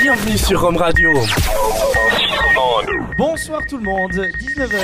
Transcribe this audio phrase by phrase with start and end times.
[0.00, 1.12] Bienvenue sur Rome Radio.
[3.18, 4.78] Bonsoir tout le monde, 19h.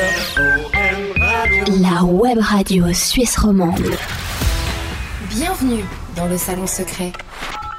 [1.81, 3.97] La web radio suisse romande.
[5.31, 5.85] Bienvenue
[6.17, 7.13] dans le salon secret.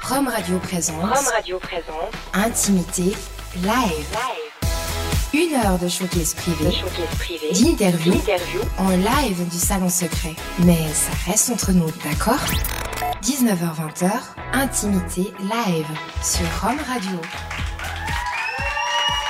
[0.02, 1.00] Rome Radio présente.
[1.00, 2.12] Rome Radio présente.
[2.34, 3.14] Intimité
[3.62, 4.16] live.
[5.32, 6.70] Une heure de showcase privé.
[7.18, 7.52] Privé.
[7.52, 8.14] D'interview.
[8.14, 8.60] D'interview.
[8.78, 10.34] En live du salon secret.
[10.64, 12.40] Mais ça reste entre nous, d'accord?
[13.22, 14.10] 19h-20h,
[14.54, 15.86] Intimité live
[16.20, 17.20] sur Rome Radio.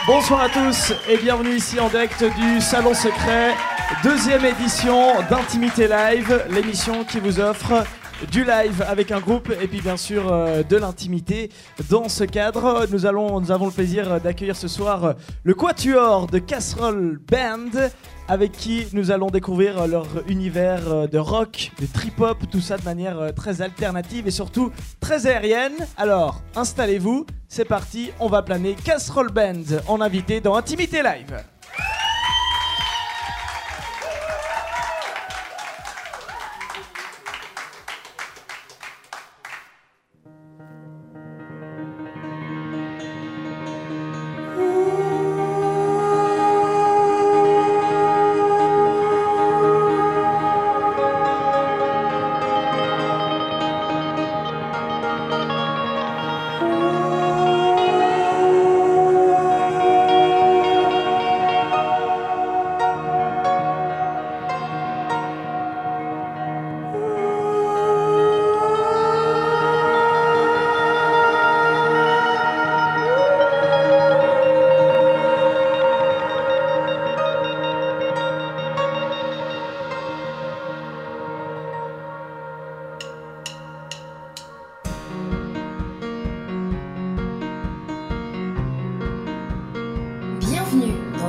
[0.06, 3.54] Bonsoir à tous et bienvenue ici en direct du Salon Secret,
[4.02, 7.84] deuxième édition d'Intimité Live, l'émission qui vous offre
[8.32, 11.50] du live avec un groupe et puis bien sûr euh, de l'intimité.
[11.90, 15.14] Dans ce cadre, nous, nous avons le plaisir d'accueillir ce soir
[15.44, 17.90] le Quatuor de Casserole Band
[18.28, 22.84] avec qui nous allons découvrir leur univers euh, de rock, de trip-hop, tout ça de
[22.84, 24.70] manière euh, très alternative et surtout
[25.00, 25.74] très aérienne.
[25.96, 31.42] Alors, installez-vous, c'est parti, on va planer Casserole Band en invité dans Intimité Live.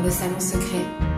[0.09, 1.08] Bienvenue dans le salon secret.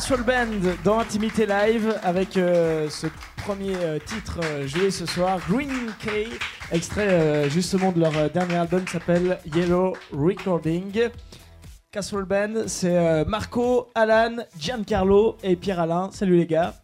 [0.00, 3.06] Castle Band dans Intimité Live avec euh, ce
[3.36, 6.26] premier euh, titre euh, joué ce soir, Green Key,
[6.72, 11.10] extrait justement de leur dernier album qui s'appelle Yellow Recording.
[11.92, 16.08] Castle Band, c'est Marco, Alan, Giancarlo et Pierre-Alain.
[16.12, 16.79] Salut les gars.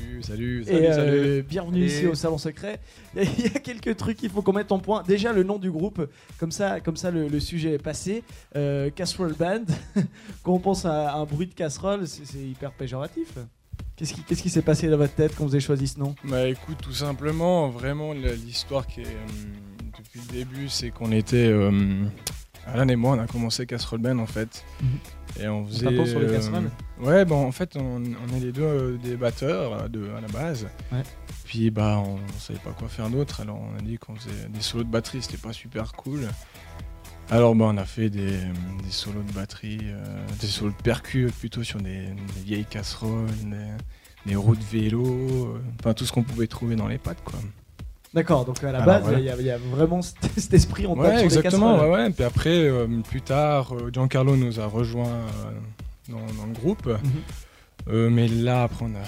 [0.00, 1.42] Salut, salut, Et salut, euh, salut.
[1.48, 2.80] bienvenue Et- ici au Salon Secret.
[3.16, 5.02] Il y a quelques trucs qu'il faut qu'on mette en point.
[5.06, 6.06] Déjà le nom du groupe,
[6.38, 8.22] comme ça, comme ça le, le sujet est passé.
[8.56, 9.64] Euh, Casserole Band.
[10.42, 13.28] quand on pense à un bruit de casserole, c'est hyper péjoratif.
[13.96, 16.14] Qu'est-ce qui s'est passé dans votre tête quand vous avez choisi ce nom?
[16.24, 21.52] Bah écoute, tout simplement, vraiment, l'histoire qui est euh, depuis le début, c'est qu'on était.
[22.66, 24.64] Alan et moi, on a commencé Casserole Band en fait.
[25.38, 25.86] Et on faisait.
[25.86, 28.96] tape sur les euh, casseroles Ouais, bon, en fait, on, on est les deux euh,
[28.98, 30.66] des batteurs euh, de, à la base.
[30.92, 31.02] Ouais.
[31.44, 34.60] Puis bah, on, savait pas quoi faire d'autre, alors on a dit qu'on faisait des
[34.60, 36.20] solos de batterie, c'était pas super cool.
[37.30, 38.38] Alors bah, on a fait des,
[38.84, 43.26] des solos de batterie, euh, des solos de percu plutôt sur des, des vieilles casseroles,
[43.44, 47.22] des, des roues de vélo, euh, enfin tout ce qu'on pouvait trouver dans les pattes
[47.24, 47.38] quoi.
[48.12, 49.18] D'accord, donc à la base, voilà.
[49.20, 50.18] il y a- il y, a vraiment cet,
[50.54, 51.72] esprit tape Ouais, sur exactement.
[51.72, 51.90] les casseroles.
[51.92, 52.10] Ouais, ouais.
[52.10, 55.52] Puis après, euh, plus tard, euh, Giancarlo nous a rejoint euh,
[56.08, 56.86] dans, dans le groupe.
[56.86, 56.98] Mhm.
[57.88, 59.04] Euh, mais là, après, on a,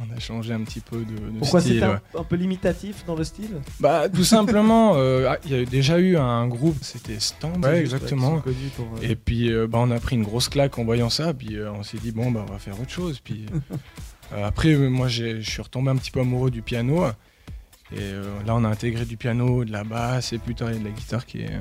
[0.10, 1.04] on a changé un petit peu de,
[1.34, 1.74] de Pourquoi style.
[1.74, 3.60] c'était un, un peu limitatif dans le style?
[3.80, 7.62] Bah, tout simplement, ah, il y a déjà eu un groupe, c'était Stand.
[7.62, 8.38] Ouais, exactement.
[8.40, 11.34] pour, Et puis, bah, on a pris une grosse claque en voyant ça.
[11.34, 13.20] Puis, on s'est dit, bon, bah, on va faire autre chose.
[13.22, 13.44] Puis,
[14.42, 17.04] après, moi, je suis retombé un petit peu amoureux du piano.
[17.92, 20.74] Et euh, là, on a intégré du piano, de la basse, et plus tard, il
[20.74, 21.60] y a de la guitare qui est, euh,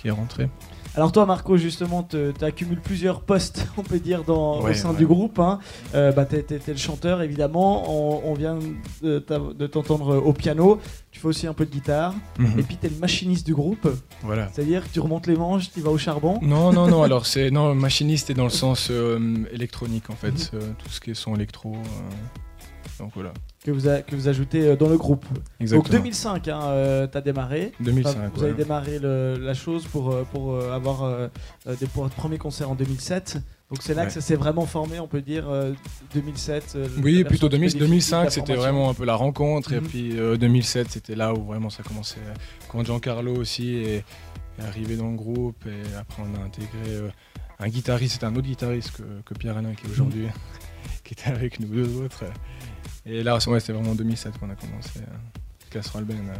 [0.00, 0.48] qui est rentrée.
[0.94, 4.96] Alors toi Marco justement tu accumules plusieurs postes on peut dire dans, au sein ouais.
[4.96, 5.38] du groupe.
[5.38, 5.58] Hein.
[5.94, 7.84] Euh, bah, t'es, t'es- t'es le chanteur évidemment,
[8.24, 8.58] on, on vient
[9.02, 10.80] de, t'entendre au piano,
[11.10, 12.58] tu fais aussi un peu de guitare Mhm.
[12.58, 13.86] et puis t'es le machiniste du groupe,
[14.22, 14.48] Voilà.
[14.54, 16.38] c'est-à-dire que tu remontes les manches, tu vas au charbon.
[16.40, 17.50] Non, non, non, alors c'est.
[17.50, 19.18] Non, machiniste est dans le sens euh,
[19.52, 20.60] électronique en fait, Mhm.
[20.60, 21.76] euh, tout ce qui est son électro.
[22.98, 23.32] Donc voilà.
[23.64, 25.24] Que vous, a- que vous ajoutez euh, dans le groupe.
[25.32, 25.98] Donc Exactement.
[25.98, 27.72] 2005, hein, euh, t'as démarré.
[27.80, 28.10] 2005.
[28.10, 28.48] Enfin, vous ouais.
[28.50, 31.28] avez démarré le- la chose pour, euh, pour euh, avoir euh,
[31.80, 33.38] des, pour votre premier concert en 2007.
[33.70, 34.06] Donc c'est là Ouais.
[34.06, 35.72] que ça s'est vraiment formé, on peut dire, euh,
[36.14, 36.74] 2007.
[36.76, 39.16] euh, la Oui, plutôt qui 2000 bénéficie de 2005, la c'était vraiment un peu la
[39.16, 39.72] rencontre.
[39.72, 39.86] Et Mhm.
[39.88, 42.20] puis euh, 2007, c'était là où vraiment ça commençait.
[42.68, 44.04] Quand Giancarlo aussi est,
[44.58, 45.66] est arrivé dans le groupe.
[45.66, 47.10] Et après, on a intégré
[47.58, 50.26] un guitariste, un autre guitariste que, que Pierre Alain qui est aujourd'hui,
[51.04, 52.22] qui était avec nous deux autres.
[53.06, 54.90] Et là, ouais, c'était vraiment en 2007 qu'on a commencé.
[54.98, 55.02] Euh,
[55.70, 56.16] Casserole Ben.
[56.16, 56.34] euh,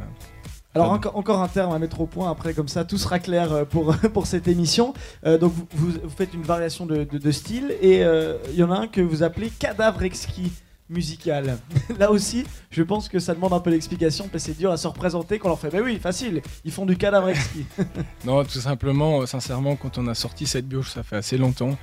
[0.74, 0.94] Alors Pardon.
[0.94, 3.64] encore, encore un terme à mettre au point, après comme ça tout sera clair euh,
[3.64, 4.92] pour, pour cette émission.
[5.24, 8.56] Euh, donc vous, vous- vous faites une variation de, de- de style et euh, il
[8.56, 10.52] y en a un que vous appelez cadavre exquis
[10.88, 11.58] musical.
[11.98, 14.76] Là aussi, je pense que ça demande un peu d'explication parce que c'est dur à
[14.76, 17.64] se représenter quand on leur fait, bah oui, facile, ils font du cadavre exquis.
[18.24, 21.76] Non, tout simplement, euh, sincèrement, quand on a sorti cette bio, ça fait assez longtemps.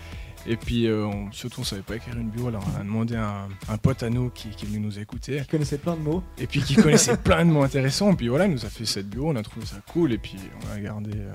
[0.46, 3.16] Et puis, euh, on- surtout, on savait pas écrire une bio, alors on a demandé
[3.16, 5.38] à un, un pote à nous qui, qui est venu nous écouter.
[5.38, 6.22] Ils connaissaient plein de mots.
[6.38, 8.12] Et puis, qui connaissait plein de mots intéressants.
[8.12, 10.12] Et puis voilà, il nous a fait cette bio, on a trouvé ça cool.
[10.12, 10.36] Et puis,
[10.70, 11.12] on a gardé.
[11.16, 11.34] euh,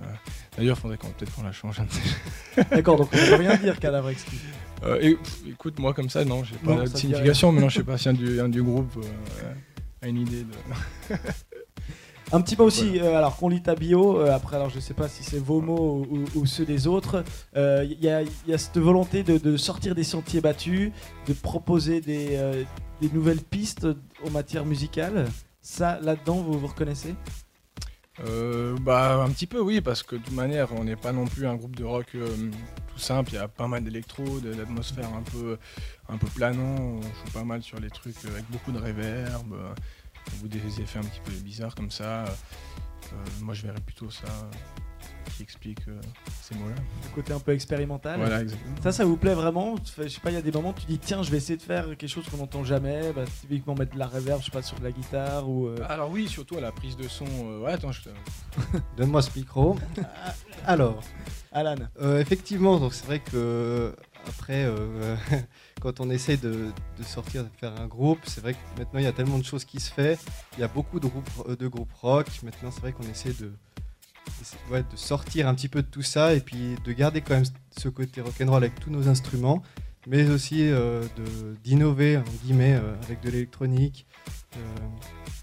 [0.58, 1.80] D'ailleurs, faudrait qu'on peut-être qu'on la change.
[2.70, 4.38] D'accord, donc on ne peut rien dire cadavre exquis.
[4.84, 7.50] Euh, et, pff, écoute, moi, comme ça, non, j'ai pas Non, de signification.
[7.52, 9.52] Mais non, je sais pas si un du, un du groupe euh,
[10.02, 11.14] a une idée de.
[12.30, 14.92] Un petit peu aussi, euh, alors qu'on lit ta bio, euh, après alors je sais
[14.92, 17.24] pas si c'est vos mots ou, ou ceux des autres,
[17.56, 20.92] euh, il y, a- il y a cette volonté de, de sortir des sentiers battus,
[21.26, 22.64] de proposer des, euh,
[23.00, 23.86] des nouvelles pistes
[24.26, 25.26] en matière musicale.
[25.62, 27.14] Ça, là-dedans, vous vous reconnaissez?
[28.26, 31.24] Euh, bah un petit peu oui parce que de toute manière on n'est pas non
[31.24, 32.26] plus un groupe de rock euh,
[32.92, 35.56] tout simple, il y a pas mal d'électro, de l'atmosphère un peu
[36.08, 39.52] un peu planant, on joue pas mal sur les trucs euh, avec beaucoup de reverb,
[39.52, 39.72] euh,
[40.42, 42.24] ou des effets un petit peu bizarres comme ça.
[42.24, 44.50] Euh, moi je verrais plutôt ça euh,
[45.34, 45.98] qui explique euh,
[46.42, 46.74] ces mots-là.
[47.10, 48.18] Le côté un peu expérimental.
[48.18, 48.74] Voilà exactement.
[48.82, 49.76] Ça, ça vous plaît vraiment?
[49.96, 51.56] Je sais pas, il y a des moments où tu dis tiens, je vais essayer
[51.56, 54.50] de faire quelque chose qu'on n'entend jamais, bah, typiquement mettre de la reverb, je sais
[54.50, 55.68] pas, sur de la guitare ou.
[55.68, 57.26] euh, Alors oui surtout à la prise de son.
[57.26, 58.08] euh, ouais attends je te...
[58.96, 59.78] Donne-moi ce micro.
[60.66, 61.00] Alors,
[61.52, 61.76] Alan.
[62.02, 63.94] euh, effectivement, donc c'est vrai que
[64.26, 65.16] après, euh,
[65.80, 66.66] quand on essaie de,
[66.98, 69.44] de sortir, de faire un groupe, c'est vrai que maintenant il y a tellement de
[69.44, 70.18] choses qui se fait.
[70.56, 71.70] Il y a beaucoup de groupes, euh, de
[72.00, 72.26] rock.
[72.42, 73.52] Maintenant, c'est vrai qu'on essaie de,
[74.70, 77.44] de sortir un petit peu de tout ça et puis de garder quand même
[77.76, 79.62] ce côté rock'n'roll avec tous nos instruments,
[80.06, 81.04] mais aussi euh,
[81.64, 84.06] d'innover guillemets euh, avec de l'électronique.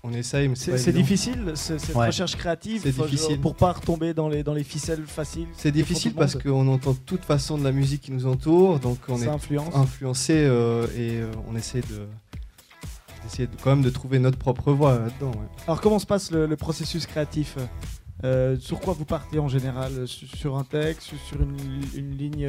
[0.08, 2.08] On essaye, mais c'est difficile ce- cette Ouais.
[2.08, 3.40] recherche créative C'est difficile.
[3.42, 5.48] pour pas retomber dans les, dans les ficelles faciles.
[5.54, 9.00] C'est difficile parce qu'on entend de toute façon de la musique qui nous entoure, donc
[9.08, 9.74] on ça est influence.
[9.76, 12.06] influencé euh, et euh, on essaie de
[13.24, 15.32] d'essayer de, quand même de trouver notre propre voix là-dedans.
[15.32, 15.48] ouais.
[15.66, 17.58] Alors comment se passe le, le processus créatif
[18.24, 21.58] Euh, Sur quoi vous partez en général Sur, sur un texte, sur une,
[21.96, 22.48] une ligne,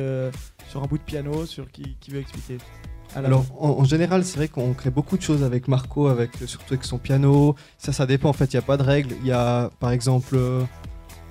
[0.69, 2.59] sur un bout de piano, sur qui, qui veut expliquer?
[3.17, 6.75] Alors en, en général, c'est vrai qu'on crée beaucoup de choses avec Marco, avec surtout
[6.75, 7.57] avec son piano.
[7.79, 8.29] Ça, ça dépend.
[8.29, 9.15] En fait, il n'y a pas de règle.
[9.23, 10.63] Il y a, par exemple, euh,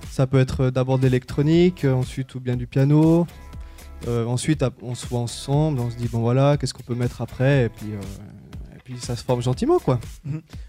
[0.10, 3.28] ça peut être d'abord de l'électronique, euh, ensuite ou bien du piano.
[4.08, 7.22] Euh, ensuite, on se voit ensemble, on se dit bon voilà, qu'est-ce qu'on peut mettre
[7.22, 10.00] après, et puis, euh, et puis ça se forme gentiment quoi.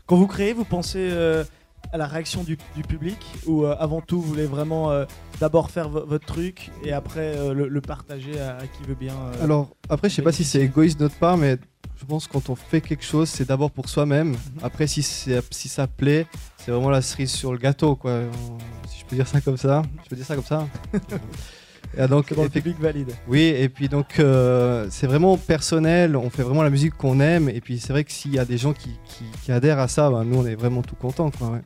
[0.06, 1.44] Quand vous créez, vous pensez euh,
[1.92, 5.04] à la réaction du, du public ou euh, avant tout, vous voulez vraiment euh,
[5.40, 8.94] d'abord faire vo- votre truc et après euh, le, le partager à, à qui veut
[8.94, 11.56] bien Alors après, je sais pas si c'est égoïste de notre part, mais
[11.98, 14.36] je pense que quand on fait quelque chose, c'est d'abord pour soi-même.
[14.62, 16.26] Après, si, si ça plaît,
[16.58, 18.20] c'est vraiment la cerise sur le gâteau, quoi.
[18.88, 19.82] Si je peux dire ça comme ça.
[20.04, 20.66] Je peux dire ça comme ça.
[21.98, 23.12] Et donc, dans le public valide.
[23.26, 27.48] oui, et puis donc euh, c'est vraiment personnel, on fait vraiment la musique qu'on aime,
[27.48, 29.88] et puis c'est vrai que s'il y a des gens qui, qui- qui adhèrent à
[29.88, 31.30] ça, ben, nous on est vraiment tout contents.
[31.30, 31.62] Quoi, ouais.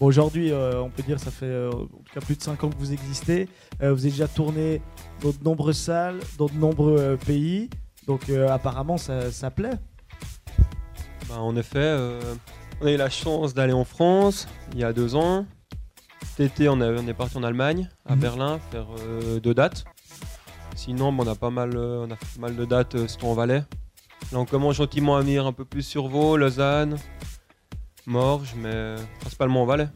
[0.00, 2.64] Bon, aujourd'hui, euh, on peut dire ça fait euh, en tout cas plus de 5
[2.64, 3.48] ans que vous existez.
[3.82, 4.80] Euh, vous avez déjà tourné
[5.22, 7.68] dans de nombreuses salles, dans de nombreux euh, pays.
[8.06, 9.78] Donc euh, apparemment, ça, ça plaît.
[11.28, 12.20] Bah, en effet, euh,
[12.80, 15.46] on a eu la chance d'aller en France il y a deux ans.
[16.36, 18.20] Cet été, on, a- on est parti en Allemagne, à Mhm.
[18.20, 19.84] Berlin, faire euh, deux dates.
[20.74, 23.06] Sinon, bah, on a pas mal, euh, on a fait pas mal de dates euh,
[23.22, 23.62] en Valais.
[24.32, 26.96] Là, on commence gentiment à venir un peu plus sur Vaud, Lausanne,
[28.06, 29.88] Morges, mais principalement en Valais.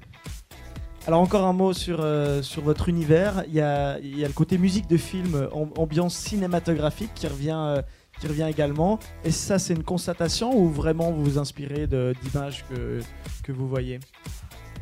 [1.07, 3.43] Alors encore un mot sur, euh, sur votre univers.
[3.49, 7.27] Il y a, il y a le côté musique de film, am- ambiance cinématographique qui
[7.27, 7.83] revient, euh,
[8.21, 8.99] qui revient également.
[9.25, 13.01] Et ça, c'est une constatation ou vraiment vous vous inspirez d'images que,
[13.43, 13.99] que vous voyez?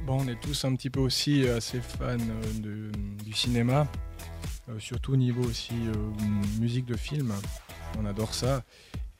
[0.06, 3.88] Bon, on est tous un petit peu aussi euh, assez fans euh, de- du cinéma,
[4.68, 7.32] euh, surtout au niveau aussi euh, musique de film.
[7.98, 8.62] On adore ça.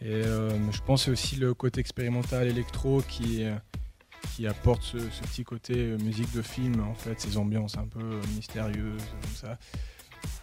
[0.00, 3.43] Et euh, je pense aussi le côté expérimental électro qui,
[4.35, 8.21] qui apporte ce, ce petit côté musique de film, en fait, ces ambiances un peu
[8.37, 9.59] mystérieuses, comme ça.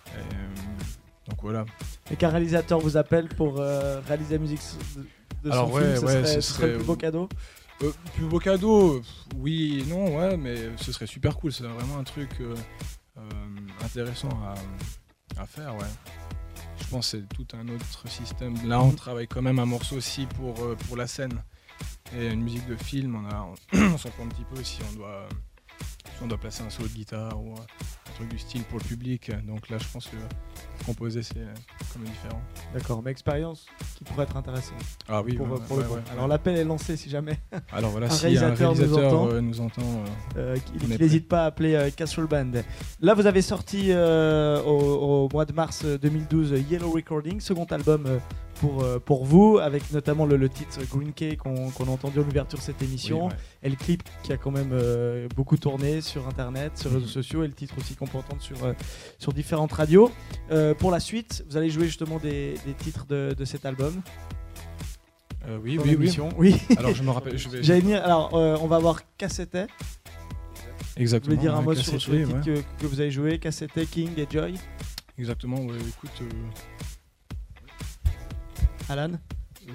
[0.07, 1.65] Et, donc voilà.
[2.12, 4.59] Et qu'un réalisateur vous appelle pour réaliser la musique
[4.97, 6.95] de, de Alors son ouais, film, ce, ouais, serait, ce ce serait le plus beau
[6.97, 7.29] cadeau?
[7.83, 9.01] Euh, plus beau cadeau,
[9.37, 11.51] oui et non, ouais, mais ce serait super cool.
[11.51, 12.55] C'est vraiment un truc euh,
[13.17, 13.21] euh,
[13.83, 14.29] intéressant
[15.37, 15.73] à, faire.
[16.79, 18.55] Je pense que c'est tout un autre système.
[18.67, 21.43] Là, on travaille quand même un morceau aussi pour, euh, la scène.
[22.15, 23.17] Et une musique de film,
[23.73, 25.27] on, s'en prend un petit peu si on doit,
[26.22, 29.32] on doit placer un solo de guitare ou un truc du style pour le public.
[29.46, 30.15] Donc là, je pense que
[30.86, 31.34] composer, c'est
[31.94, 32.42] quand même différent.
[32.74, 33.65] D'accord, mais expérience
[33.98, 34.77] qui pourrait être intéressante.
[35.10, 37.39] Ah oui, pour, ouais, pour ouais, ouais, Alors l'appel est lancé si jamais
[37.72, 39.32] Alors voilà, un si un réalisateur nous réalisateur entend.
[39.34, 39.82] euh, nous entend,
[40.38, 40.98] euh, euh, prêt.
[40.98, 42.51] n'hésite pas à appeler Castle Band.
[43.01, 48.06] Là, vous avez sorti au, au mois de mars euh, 2012 Yellow Recording, second album
[48.63, 52.24] pour, euh, pour vous, avec notamment le, le titre Green Key qu'on a entendu en
[52.24, 53.38] ouverture de cette émission, oui, ouais.
[53.63, 57.08] et le clip qui a quand même euh, beaucoup tourné sur internet, sur les réseaux
[57.08, 57.12] Mhm.
[57.12, 58.72] sociaux, et le titre aussi qu'on peut entendre sur, euh,
[59.20, 60.10] sur différentes radios.
[60.50, 64.01] Euh, pour la suite, vous allez jouer justement des, des titres de, de cet album
[65.62, 66.55] oui, oui, oui.
[66.77, 68.01] Alors je me rappelle, je vais J'allais venir.
[68.01, 69.58] Alors, on va voir Cassette.
[70.96, 71.36] Exactement.
[71.36, 72.63] voulez dire un mot sur, sur les titres ouais.
[72.63, 74.53] que, que vous avez joué Cassette, King et Joy
[75.17, 75.58] Exactement.
[75.58, 76.24] Ouais, écoute,
[78.89, 79.11] Alan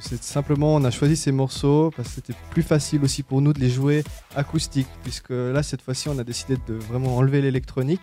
[0.00, 3.52] C'est simplement, on a choisi ces morceaux parce que c'était plus facile aussi pour nous
[3.52, 4.04] de les jouer
[4.36, 8.02] acoustiques, puisque là, cette fois-ci, on a décidé de vraiment enlever l'électronique.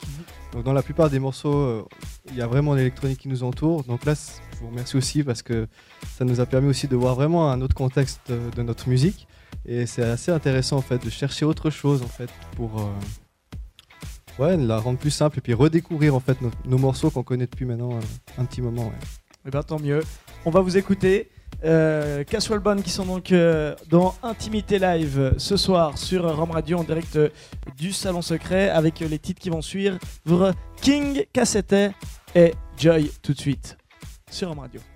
[0.53, 1.85] Donc, dans la plupart des morceaux, euh,
[2.29, 3.83] il y a vraiment l'électronique qui nous entoure.
[3.83, 5.67] Donc là, je vous remercie aussi parce que
[6.17, 9.27] ça nous a permis aussi de voir vraiment un autre contexte de, de notre musique.
[9.65, 14.57] Et c'est assez intéressant, en fait, de chercher autre chose, en fait, pour euh, ouais,
[14.57, 17.65] la rendre plus simple et puis redécouvrir, en fait, nos, nos morceaux qu'on connaît depuis
[17.65, 18.01] maintenant euh,
[18.37, 18.87] un petit moment.
[18.87, 18.99] ouais.
[19.47, 20.01] Eh bien, tant mieux.
[20.45, 21.29] On va vous écouter.
[21.63, 27.15] Euh, qui sont donc euh, dans Intimité Live ce soir sur Rome Radio en direct
[27.15, 27.29] euh,
[27.77, 29.97] du Salon Secret avec euh, les titres qui vont suivre
[30.81, 31.75] King, Cassette
[32.35, 33.77] et Joy tout de suite
[34.29, 34.94] sur Rome Radio.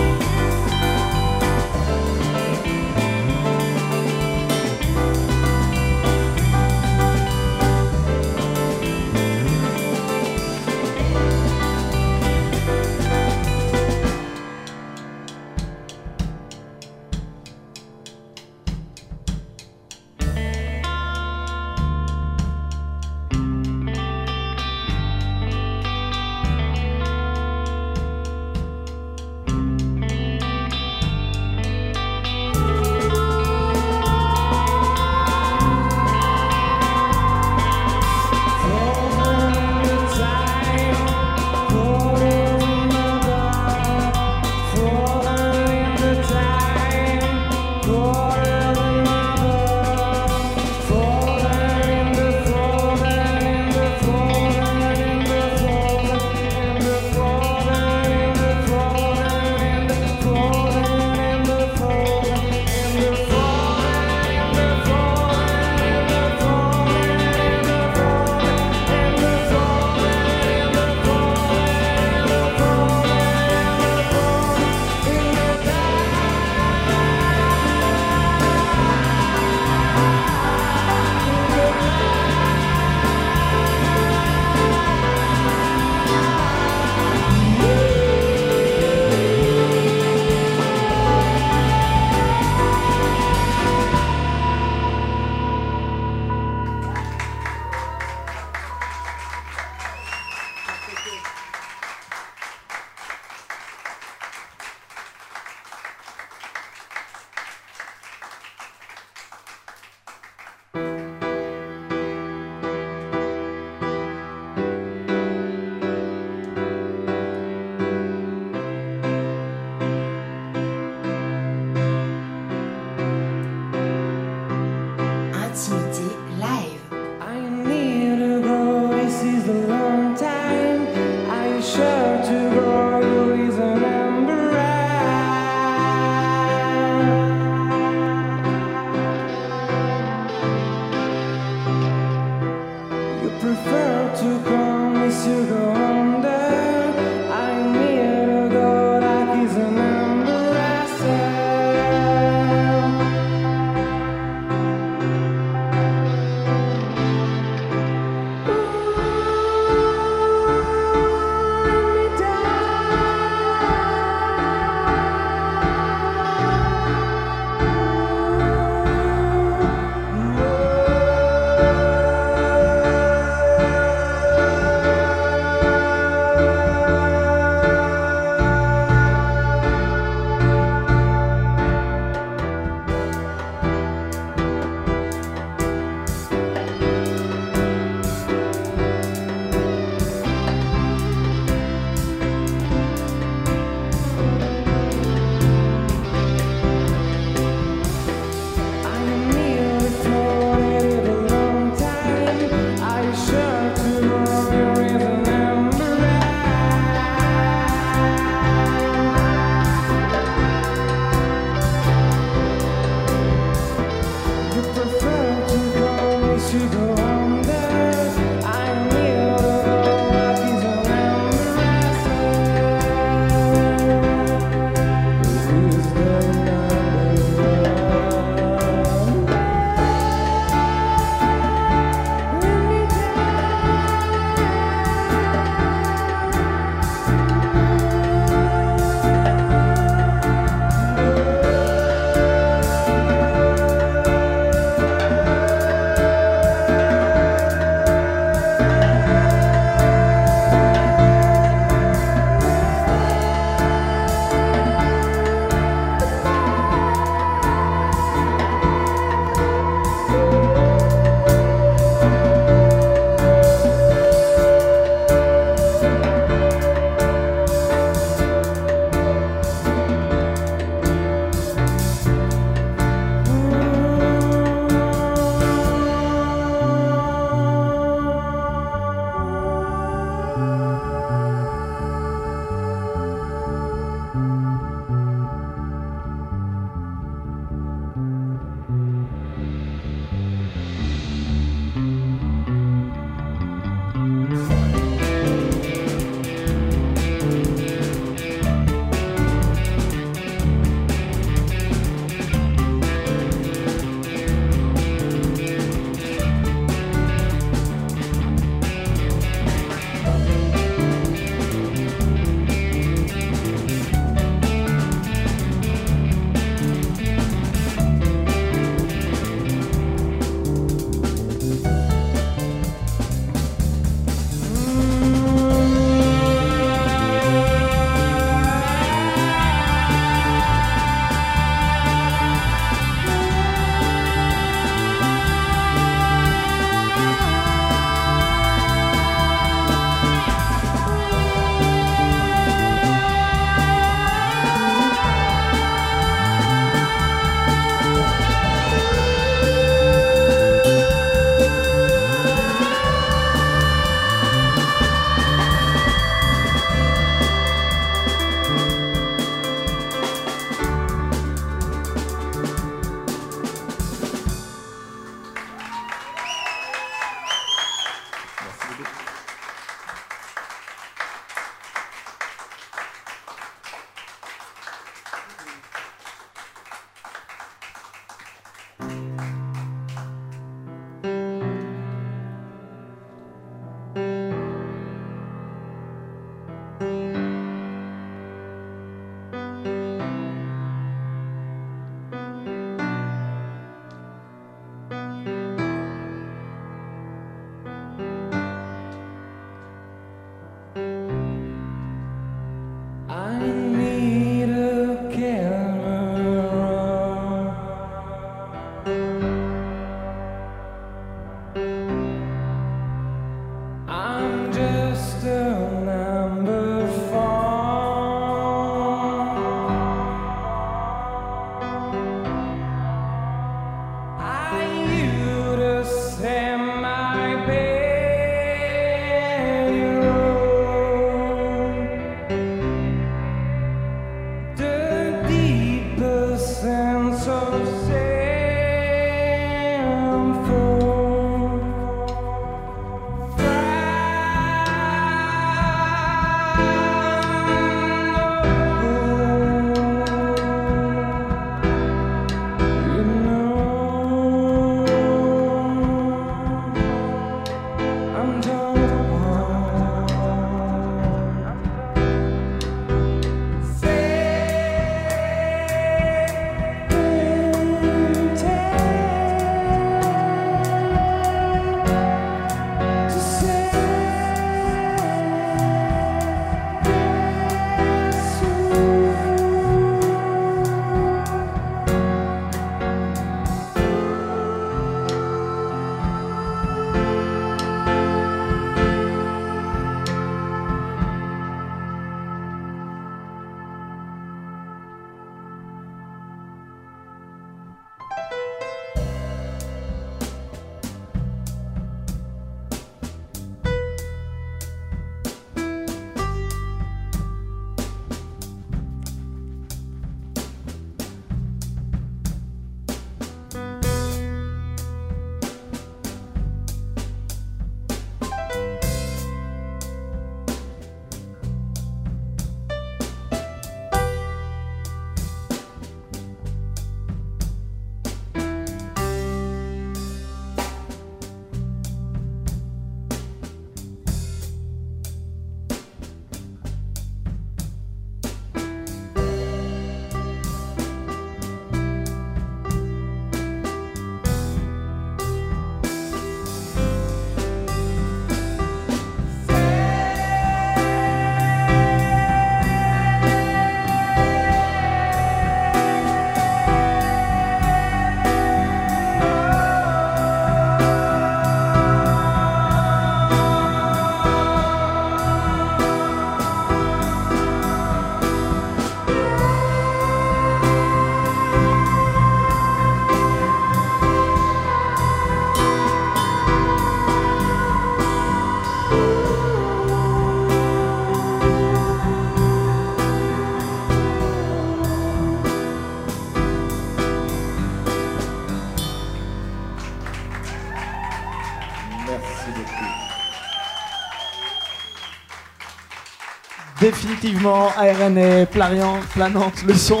[596.84, 600.00] Définitivement ARN Plarian, planante le son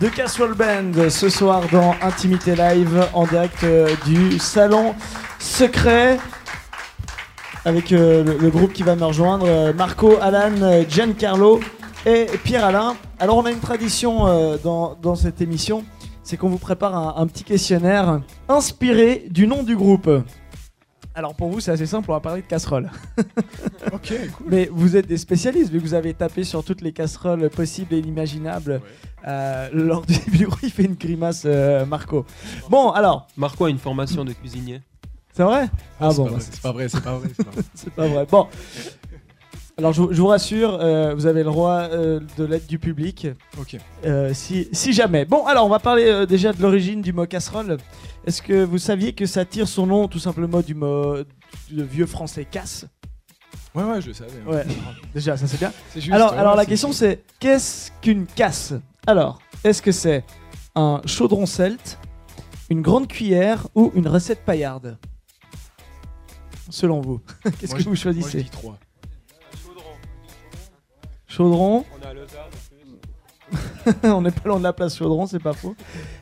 [0.00, 4.96] de Casserole Band ce soir dans Intimité Live en direct euh, du salon
[5.38, 6.18] secret
[7.64, 11.60] avec euh, le, groupe qui va me rejoindre euh, Marco, Alan, Giancarlo
[12.04, 12.96] et Pierre-Alain.
[13.20, 14.26] Alors on a une tradition
[14.64, 15.84] dans, cette émission,
[16.24, 20.10] c'est qu'on vous prépare un petit questionnaire inspiré du nom du groupe.
[21.14, 22.90] Alors pour vous c'est assez simple, on va parler de casserole.
[23.92, 24.46] Ok, cool.
[24.48, 27.94] Mais vous êtes des spécialistes, vu que vous avez tapé sur toutes les casseroles possibles
[27.94, 28.80] et inimaginables.
[29.26, 32.24] Euh, lors du bureau, il fait une grimace, euh, Marco.
[32.70, 34.80] Bon, alors, Marco a une formation de cuisinier.
[35.32, 35.68] c'est vrai?
[36.00, 37.28] Ah c'est bon, pas bah, vrai, c'est pas vrai, c'est pas vrai.
[37.34, 37.62] c'est pas vrai.
[37.74, 38.26] c'est pas vrai.
[38.30, 38.48] Bon.
[39.76, 42.78] Alors, je, vous- je vous rassure, euh, vous avez le droit euh, de l'aide du
[42.78, 43.26] public,
[43.58, 43.76] Ok.
[44.04, 45.24] euh, si, si jamais.
[45.24, 47.78] Bon, alors, on va parler déjà de l'origine du mot casserole.
[48.24, 51.16] Est-ce que vous saviez que ça tire son nom tout simplement du mot
[51.68, 52.86] du vieux français casse?
[53.74, 54.30] Ouais, ouais, je le savais.
[54.46, 54.50] hein.
[54.52, 54.64] Ouais,
[55.12, 55.72] déjà, ça c'est bien.
[55.92, 56.14] C'est juste.
[56.14, 58.74] Alors, ouais, alors la question c'est qu'est-ce qu'une casse?
[59.08, 60.22] Alors, est-ce que c'est
[60.76, 61.98] un chaudron celte,
[62.70, 64.96] une grande cuillère ou une recette paillarde?
[66.70, 67.20] Selon vous,
[67.60, 68.42] qu'est-ce Moi, que vous Moi, je choisissez?
[68.44, 68.78] dis 3.
[71.34, 72.52] Chaudron, On a Lausanne.
[74.16, 75.74] on n'est pas loin de la place Chaudron, c'est pas faux.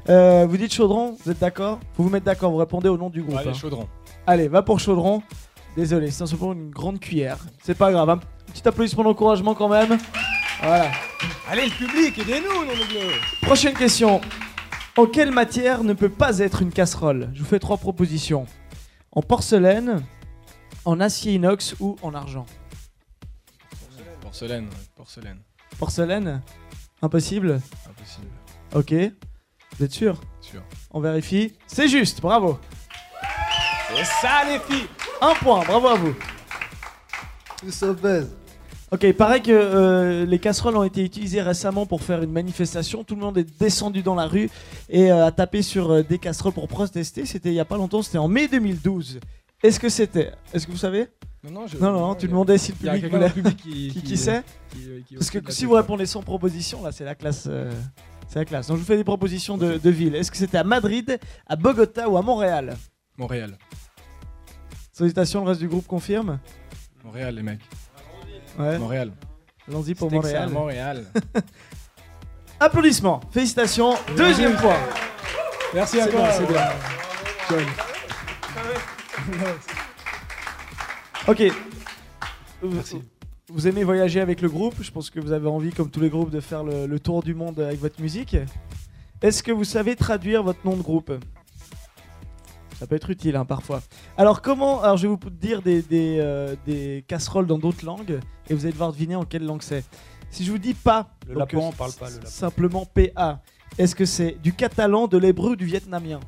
[0.09, 1.81] Euh, vous dites Chaudron, vous êtes d'accord?
[1.95, 3.37] Faut vous mettre d'accord, vous répondez au nom du groupe.
[3.37, 3.53] Allez, hein.
[3.53, 3.89] chaudron.
[4.27, 5.23] Allez, va pour Chaudron.
[5.77, 7.37] Désolé, c'est simplement une grande cuillère.
[7.63, 8.21] C'est pas grave, un
[8.53, 9.99] petit applaudissement d'encouragement quand même.
[10.63, 10.91] Voilà.
[11.51, 13.11] Allez, le public, aidez-nous, non de bleu.
[13.43, 14.19] Prochaine question.
[14.97, 17.29] En quelle matière ne peut pas être une casserole?
[17.35, 18.47] Je vous fais trois propositions.
[19.11, 20.03] En porcelaine,
[20.87, 22.47] en acier inox ou en argent?
[24.23, 24.71] Porcelaine, ouais,
[25.03, 25.39] porcelaine.
[25.81, 26.41] Porcelaine
[27.03, 28.29] Impossible Impossible.
[28.73, 28.95] Ok.
[29.77, 30.63] Vous êtes sûr Sûr.
[30.93, 31.55] On vérifie.
[31.67, 32.61] C'est juste, bravo.
[33.97, 34.87] C'est ça, les filles
[35.21, 36.15] Un point, bravo à vous.
[37.65, 38.29] Nous sommes belles.
[38.93, 43.03] Ok, il paraît que euh, les casseroles ont été utilisées récemment pour faire une manifestation.
[43.03, 44.51] Tout le monde est descendu dans la rue
[44.89, 47.27] et euh, a tapé sur euh, des casseroles pour protester.
[47.27, 49.19] C'était il y a pas longtemps, c'était en mai 2012.
[49.65, 51.09] Est-ce que c'était Est-ce que vous savez?
[51.45, 51.77] Non, non, je.
[51.77, 53.31] Non, non, non, tu demandais si le public voulait.
[53.31, 53.91] public qui.
[53.93, 57.15] Qui, qui sait qui- euh, Parce que si vous répondez sans proposition, là, c'est la
[57.17, 57.47] classe.
[57.51, 57.73] euh,
[58.29, 58.69] c'est la classe.
[58.69, 60.15] Donc je vous fais des propositions de, de villes.
[60.15, 62.77] Est-ce que c'était à Madrid, à Bogota ou à Montréal
[63.19, 63.59] Montréal.
[64.93, 66.39] Sollicitations, le reste du groupe confirme
[67.05, 67.61] Montréal, les mecs.
[68.59, 68.79] Ouais.
[68.79, 69.11] Montréal.
[69.69, 70.49] Allons-y pour Montréal.
[70.51, 71.05] Montréal.
[72.61, 74.79] Applaudissements, félicitations, deuxième point.
[75.75, 76.31] Merci à toi.
[76.31, 76.69] c'est bien.
[77.51, 77.67] John.
[81.29, 81.43] Ok.
[82.63, 83.03] Merci.
[83.49, 84.75] Vous, aimez voyager avec le groupe?
[84.81, 87.23] Je pense que vous avez envie, comme tous les groupes, de faire le, le tour
[87.23, 88.37] du monde avec votre musique.
[89.21, 91.13] Est-ce que vous savez traduire votre nom de groupe?
[92.79, 93.81] Ça peut être utile hein, parfois.
[94.17, 98.19] Alors comment Alors je vais vous dire des, des, euh, des casseroles dans d'autres langues
[98.51, 99.85] et vous allez devoir deviner en quelle langue c'est.
[100.31, 102.27] Si je vous dis pas, Le donc, euh, on parle pas le.
[102.27, 103.41] Simplement PA.
[103.79, 106.19] Est-ce que c'est du catalan, de l'hébreu ou du vietnamien?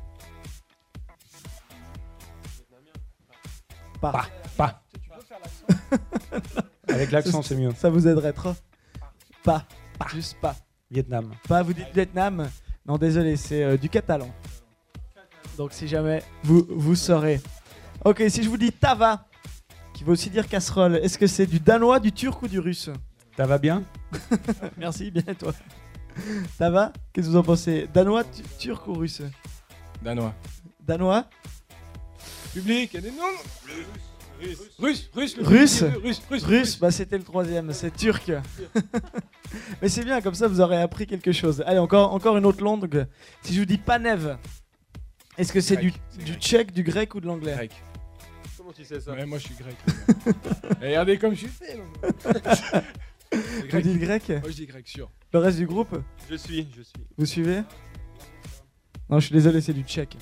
[3.99, 4.25] Pas.
[4.55, 4.84] Pas.
[6.87, 7.71] Avec l'accent, c'est mieux.
[7.77, 8.55] Ça vous aiderait trop
[9.43, 9.65] Pas.
[10.13, 10.55] Juste pas.
[10.91, 11.31] Vietnam.
[11.47, 12.49] Pas, vous dites Vietnam
[12.85, 14.29] Non, désolé, c'est euh, du catalan.
[15.57, 17.41] Donc si jamais vous, vous saurez.
[18.03, 19.25] Ok, si je vous dis tava,
[19.93, 22.89] qui veut aussi dire casserole, est-ce que c'est du danois, du turc ou du russe?
[23.37, 23.83] Ça va bien?
[24.77, 25.53] Merci, bien et toi?
[26.57, 27.89] Tava Qu'est-ce que vous en pensez?
[27.93, 29.21] Danois, tu- turc ou russe?
[30.01, 30.33] Danois.
[30.79, 31.25] Danois?
[32.53, 33.17] Public, aidez-nous.
[33.65, 33.75] Russe.
[33.75, 33.85] Russe.
[33.93, 34.03] Russe.
[34.03, 34.14] le
[34.79, 35.01] Russe.
[35.03, 35.83] public, Russe.
[36.03, 36.43] Russe.
[36.43, 38.31] Russe, bah c'était le troisième, c'est turc.
[39.81, 41.63] Mais c'est bien, comme ça vous aurez appris quelque chose.
[41.65, 43.05] Allez, encore, encore une autre langue.
[43.41, 44.37] Si je vous dis panev,
[45.37, 45.93] est-ce que c'est du,
[46.25, 47.71] du tchèque, du grec ou de l'anglais Grec.
[48.57, 49.75] Comment tu sais ça Ouais, moi je suis grec.
[50.81, 51.79] Et regardez comme je suis fait.
[53.31, 53.83] Vous grec.
[53.83, 55.09] dites grec Moi je dis grec, sûr.
[55.33, 55.97] Le reste du groupe
[56.29, 56.93] Je suis, je suis.
[57.17, 57.61] Vous suivez
[59.09, 60.17] Non, je suis désolé, c'est du tchèque.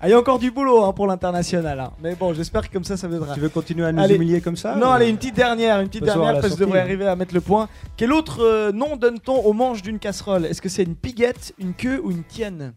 [0.00, 1.80] Ah, il y a encore du boulot hein, pour l'international.
[1.80, 1.90] hein.
[2.02, 3.32] Mais bon, j'espère que comme ça, ça aidera.
[3.34, 4.16] Tu veux continuer à nous Allez.
[4.16, 6.56] humilier comme ça Non, ou- allez, une petite dernière, une petite dernière parce que je
[6.64, 7.68] devrais arriver à mettre le point.
[7.96, 10.44] Quel autre euh, nom donne-t-on au manche d'une casserole?
[10.44, 12.74] Est-ce que c'est une piguette, une queue ou une tienne?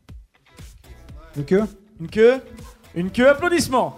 [1.35, 1.63] Une queue?
[1.99, 2.35] Une queue
[2.95, 3.97] Une queue, applaudissements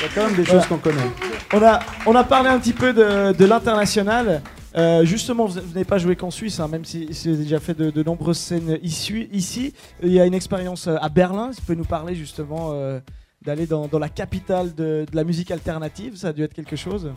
[0.00, 0.60] Il y a quand même des Voilà.
[0.60, 1.10] choses qu'on connaît.
[1.52, 4.42] on a, on a parlé un petit peu de, de l'international.
[4.76, 7.90] Euh, justement, vous, n'avez pas joué qu'en Suisse, hein, même si, avez déjà fait de,
[7.90, 9.72] de nombreuses scènes ici, ici.
[10.02, 11.50] Il y a une expérience euh, à Berlin.
[11.50, 13.00] Vous pouvez nous parler justement euh,
[13.42, 16.16] d'aller dans, dans la capitale de, de la musique alternative.
[16.16, 17.12] Ça a dû être quelque chose.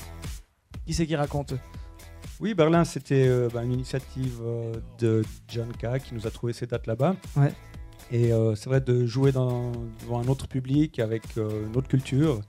[0.86, 1.54] Qui c'est qui raconte?
[2.40, 4.40] Oui, Berlin, c'était euh, bah, une initiative
[5.00, 7.16] de K qui nous a trouvé ces dates là-bas.
[7.36, 7.54] Ouais.
[8.14, 12.42] Et c'est vrai de jouer dans, devant un autre public avec une autre culture.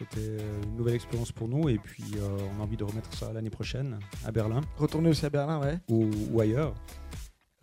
[0.00, 3.12] C'était euh, une nouvelle expérience pour nous et puis euh, on a envie de remettre
[3.14, 5.78] ça l'année prochaine à Berlin Retourner aussi à Berlin, ouais.
[5.88, 6.74] ou, ou ailleurs.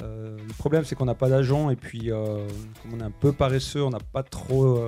[0.04, 2.47] Euh, le problème c'est qu'on n'a pas d'agent et puis euh,
[2.82, 4.80] comme on est un peu paresseux, on n'a pas trop,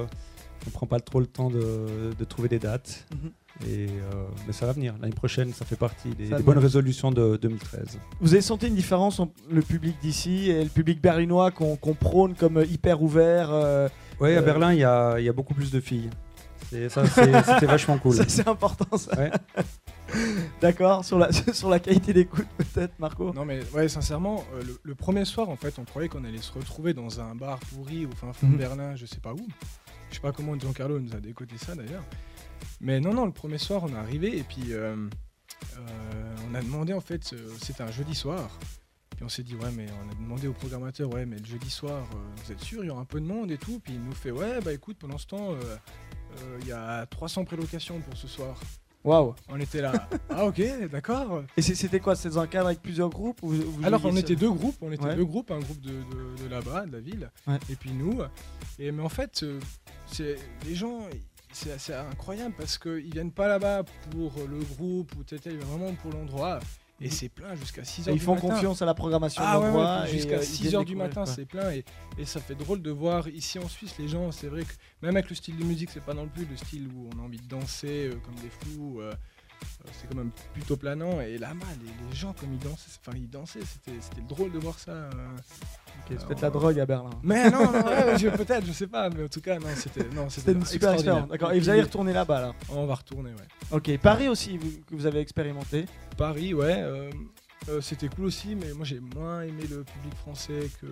[0.68, 3.08] on prend pas trop le temps de, de trouver des dates.
[3.12, 3.32] Mhm.
[3.68, 4.96] Et, euh, mais ça va venir.
[5.02, 8.00] L'année prochaine, ça fait partie des, bonnes résolutions de 2013.
[8.22, 12.36] Vous avez senti une différence entre le public d'ici et le public berlinois qu'on prône
[12.36, 13.90] comme hyper ouvert euh,
[14.22, 16.10] Oui, à Euh, Berlin, il y a, il y a beaucoup plus de filles.
[16.90, 18.16] Ça, c'était vachement cool.
[18.30, 19.18] C'est important ça.
[19.18, 19.32] Ouais.
[20.62, 23.32] D'accord, sur la, sur la qualité d'écoute peut-être, Marco?
[23.34, 26.42] Non mais ouais sincèrement euh, le, le premier soir en fait on croyait qu'on allait
[26.42, 28.54] se retrouver dans un bar pourri au fin fond Mhm.
[28.54, 29.48] de Berlin je sais pas où.
[30.10, 32.04] Je sais pas comment Giancarlo nous a décoté ça d'ailleurs.
[32.82, 34.96] Mais non non le premier soir on est arrivé et puis euh,
[35.78, 38.50] euh, on a demandé en fait euh, c'était un jeudi soir.
[39.16, 41.70] Puis on s'est dit ouais mais on a demandé au programmateur ouais mais le jeudi
[41.70, 43.94] soir euh, vous êtes sûr il y aura un peu de monde et tout puis
[43.94, 45.76] il nous fait ouais bah écoute pendant ce temps euh,
[46.62, 48.60] il y a 300 prélocations pour ce soir.
[49.04, 50.62] Waouh On était là ah ok
[50.92, 51.44] d'accord.
[51.56, 54.16] Et c'était quoi C'était dans un cadre avec plusieurs groupes ou vous- vous Alors on
[54.18, 55.16] était deux groupes, on était Ouais.
[55.16, 57.58] deux groupes, un groupe de, de- de là-bas, de la ville, Ouais.
[57.70, 58.20] et puis nous.
[58.78, 59.60] Et mais en fait, euh,
[60.06, 61.00] c'est les gens,
[61.54, 65.94] c'est assez incroyable parce qu'ils viennent pas là-bas pour le groupe ou tel, mais vraiment
[65.96, 66.60] pour l'endroit.
[67.02, 67.12] Et Mhm.
[67.12, 69.72] c'est plein jusqu'à 6 Et h ils font confiance à la programmation Ah de ouais,
[69.72, 71.72] ouais, jusqu'à euh, ils 6 viennent h du matin, c'est plein.
[71.72, 71.86] Et,
[72.18, 75.16] et ça fait drôle de voir ici en Suisse les gens, c'est vrai que même
[75.16, 77.38] avec le style de musique, c'est pas non plus le style où on a envie
[77.40, 79.00] de danser euh, comme des fous.
[79.00, 79.14] euh, euh,
[79.92, 83.30] c'est quand même plutôt planant et là-bas les, les gens comme ils dansaient enfin ils
[83.30, 85.10] dansaient c'était c'était drôle de voir ça euh.
[86.08, 87.10] C'est peut-être la drogue à Berlin.
[87.24, 90.08] mais non, non ouais, je- peut-être je sais pas mais en tout cas non c'était
[90.16, 91.28] non C'était une super expérience.
[91.30, 91.52] D'accord.
[91.52, 92.54] Et vous allez retourner là-bas là.
[92.70, 93.96] on va retourner ouais Ok.
[94.00, 95.86] Paris aussi vous- que vous avez expérimenté.
[96.18, 97.10] Paris ouais euh,
[97.70, 100.88] euh, c'était cool aussi mais moi j'ai moins aimé le public français que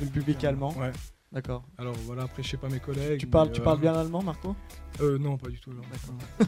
[0.00, 0.72] Le public allemand.
[0.78, 0.92] ouais
[1.32, 1.64] D'accord.
[1.78, 3.94] alors voilà après je sais pas mes collègues Tu parles, mais, tu euh, parles bien
[3.94, 4.54] allemand, Marco?
[5.00, 5.80] Euh, non pas du tout non.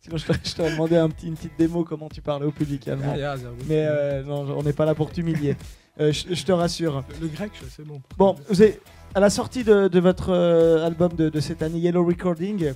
[0.00, 3.10] Sinon, je t'aurais- demandé un petit, une petite démo comment tu parlais au public allemand.
[3.14, 3.64] Ah, yeah, sehr gut.
[3.68, 5.56] Mais euh, non, on n'est pas là pour t'humilier.
[6.00, 7.02] Euh, je, je te rassure.
[7.20, 8.78] le, le grec sais bon Bon, vous avez,
[9.16, 12.72] à la sortie de, de votre euh, album de, de cette année Yellow Recording,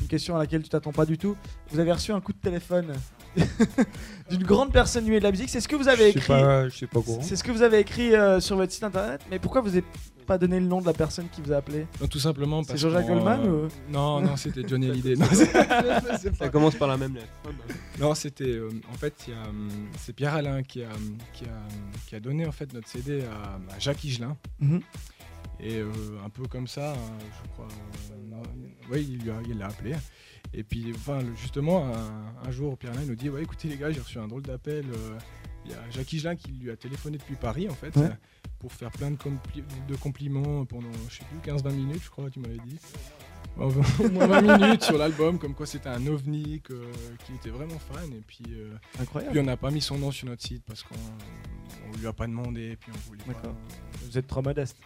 [0.00, 1.36] une question à laquelle tu t'attends pas du tout,
[1.70, 2.94] vous avez reçu un coup de téléphone
[4.30, 5.50] d'une grande personne de la musique.
[5.50, 6.26] C'est ce que vous avez écrit.
[6.26, 7.22] pas, je sais pas au courant.
[7.22, 9.20] C'est ce que vous avez écrit euh, sur votre site internet.
[9.30, 9.84] Mais pourquoi vous n'avez
[10.26, 11.86] pas donné le nom de la personne qui vous a appelé?
[12.00, 15.14] Non, tout simplement C'est Jean-Jacques qu'on, Goldman euh, ou- Non, non, c'était Johnny Hallyday.
[15.16, 15.26] Non,
[16.38, 17.26] Ça commence par la même lettre.
[18.00, 19.14] Non, c'était euh, en fait,
[19.98, 20.88] c'est Pierre Alain qui a,
[21.32, 21.48] qui, a,
[22.06, 24.36] qui a donné en fait notre CD à, à Jacques Higelin.
[24.60, 24.80] Mhm.
[25.62, 25.90] Et euh,
[26.24, 27.68] un peu comme ça, hein, je crois.
[28.90, 29.94] oui, il lui a- il l'a appelé.
[30.52, 34.00] Et puis, enfin, justement, un, un jour, Pierre nous dit Ouais, écoutez, les gars, j'ai
[34.00, 34.84] reçu un drôle d'appel.
[34.92, 35.18] euh,
[35.64, 38.06] Il y a Jacques Higelin qui lui a téléphoné depuis Paris, en fait, Ouais.
[38.06, 38.10] euh,
[38.58, 42.28] pour faire plein de, compli- de compliments pendant, je sais plus, 15-20 minutes, je crois,
[42.30, 42.78] tu m'avais dit.
[43.56, 43.70] Au
[44.10, 48.12] moins 20 minutes sur l'album, comme quoi c'était un ovni, qu'il était vraiment fan.
[48.12, 49.30] Et puis, euh, Incroyable.
[49.32, 50.96] puis on n'a pas mis son nom sur notre site parce qu'on
[51.92, 53.54] on lui a pas demandé, et puis on voulait pas.
[54.04, 54.76] Vous êtes trop modeste.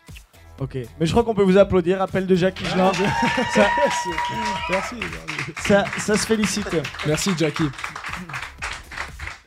[0.58, 2.00] Ok, mais je crois qu'on peut vous applaudir.
[2.00, 2.92] Appel de Jacques Higelin.
[3.54, 3.66] ça,
[4.70, 4.94] Merci,
[5.58, 6.76] ça, ça se félicite.
[7.06, 7.68] merci Jackie.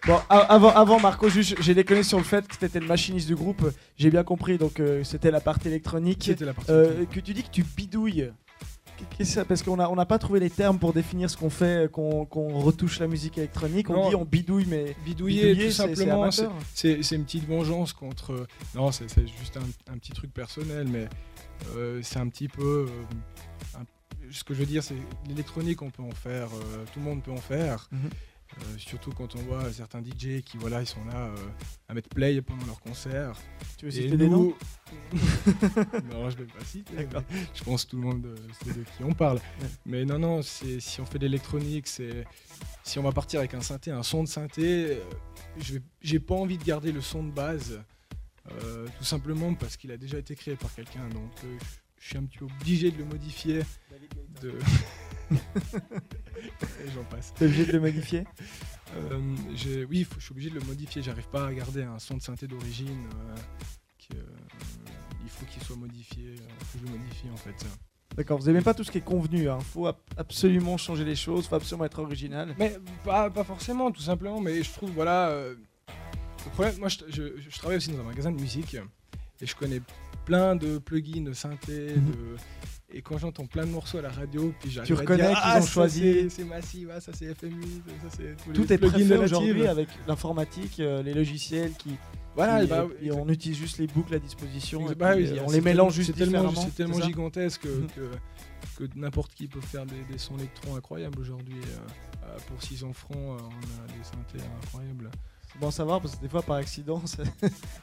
[0.06, 3.36] Bon, avant, avant Marco, juste, j'ai déconné sur le fait que c'était le machiniste du
[3.36, 3.70] groupe.
[3.98, 6.24] J'ai bien compris, donc euh, c'était la partie électronique.
[6.26, 6.72] C'était la partie.
[6.72, 8.32] Euh, que tu dis que tu bidouilles.
[9.48, 11.88] Parce qu'on n'a on n'a pas trouvé les termes pour définir ce qu'on fait, euh,
[11.88, 13.90] qu'on qu'on retouche la musique électronique.
[13.90, 14.10] On Non.
[14.10, 16.30] dit on bidouille, mais Bidouiller, tout c'est- c'est simplement,
[16.74, 18.48] c'est- une petite vengeance contre.
[18.76, 19.08] Non, c'est
[19.40, 21.08] juste un, un petit truc personnel, mais
[21.76, 22.88] euh, c'est un petit peu.
[22.90, 23.86] euh, un-
[24.32, 24.96] ce que je veux dire, c'est
[25.28, 27.88] l'électronique, on peut en faire, euh, tout le monde peut en faire.
[27.92, 28.10] Mhm.
[28.58, 31.36] Euh, surtout quand on voit certains DJ qui voilà ils sont là euh,
[31.88, 33.36] à mettre play pendant leur concert.
[33.78, 34.54] Tu veux citer des noms?
[36.12, 36.94] Non, je vais pas citer.
[37.54, 39.38] Je pense que tout le monde euh, sait de qui on parle.
[39.38, 39.68] Ouais.
[39.86, 42.26] Mais non, non, c'est si on fait de l'électronique, c'est
[42.84, 45.00] si on va partir avec un synthé, un son de synthé,
[46.02, 47.80] j'ai pas envie de garder le son de base,
[48.98, 51.32] tout simplement parce qu'il a déjà été créé par quelqu'un, donc
[52.00, 53.62] je suis un petit peu obligé de le modifier.
[54.42, 54.54] De...
[55.32, 57.34] Et j'en passe.
[57.36, 58.24] T'es obligé de le modifier
[58.96, 61.04] Euh, j'ai- oui, faut- je suis obligé de le modifier.
[61.04, 63.06] J'arrive pas à garder un son de synthé d'origine.
[63.16, 63.36] euh,
[64.00, 64.24] qui, euh,
[65.24, 66.24] il faut qu'il soit modifié.
[66.30, 66.36] euh,
[66.74, 67.54] que je le modifie en fait.
[68.18, 69.44] D'accord, vous aimez pas tout ce qui est convenu.
[69.44, 72.56] Il faut ab- absolument changer les choses, faut absolument être original.
[72.58, 74.42] Mais pas, pas forcément, tout simplement.
[74.42, 75.30] Mais je trouve, voilà.
[76.46, 78.76] le problème, moi, je, je- je travaille aussi dans un magasin de musique
[79.42, 79.82] et je connais
[80.26, 81.94] plein de plugins de synthé.
[81.96, 82.06] Mhm.
[82.12, 82.38] de,
[82.92, 85.30] et quand j'entends plein de morceaux à la radio, puis j'arrive Tu à reconnais dire,
[85.32, 87.64] qu'ils ah, ont choisi- c'est- Massive, ah, ça c'est FM8,
[88.02, 91.92] ça c'est tous les Tout est plugins aujourd'hui avec l'informatique, euh, les logiciels qui.
[92.36, 94.90] Voilà, et, bah, et on utilise juste les boucles à disposition.
[94.92, 96.62] et Bah oui, euh, on les mélange juste C'est tellement, différemment.
[96.70, 97.62] c'est tellement c'est ça gigantesque
[97.96, 101.58] que, que n'importe qui peut faire des, des sons électro incroyables aujourd'hui.
[101.58, 105.10] euh, pour 600 francs, on a des synthés incroyables.
[105.52, 107.24] C'est bon à savoir parce que des fois par accident, ça,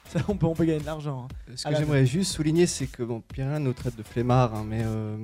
[0.08, 1.26] ça, on, peut, on peut gagner de l'argent.
[1.30, 1.52] hein.
[1.54, 4.82] Ce que j'aimerais juste souligner, c'est que bon, Pierre nous traite de flemmards, hein, mais
[4.84, 5.16] euh,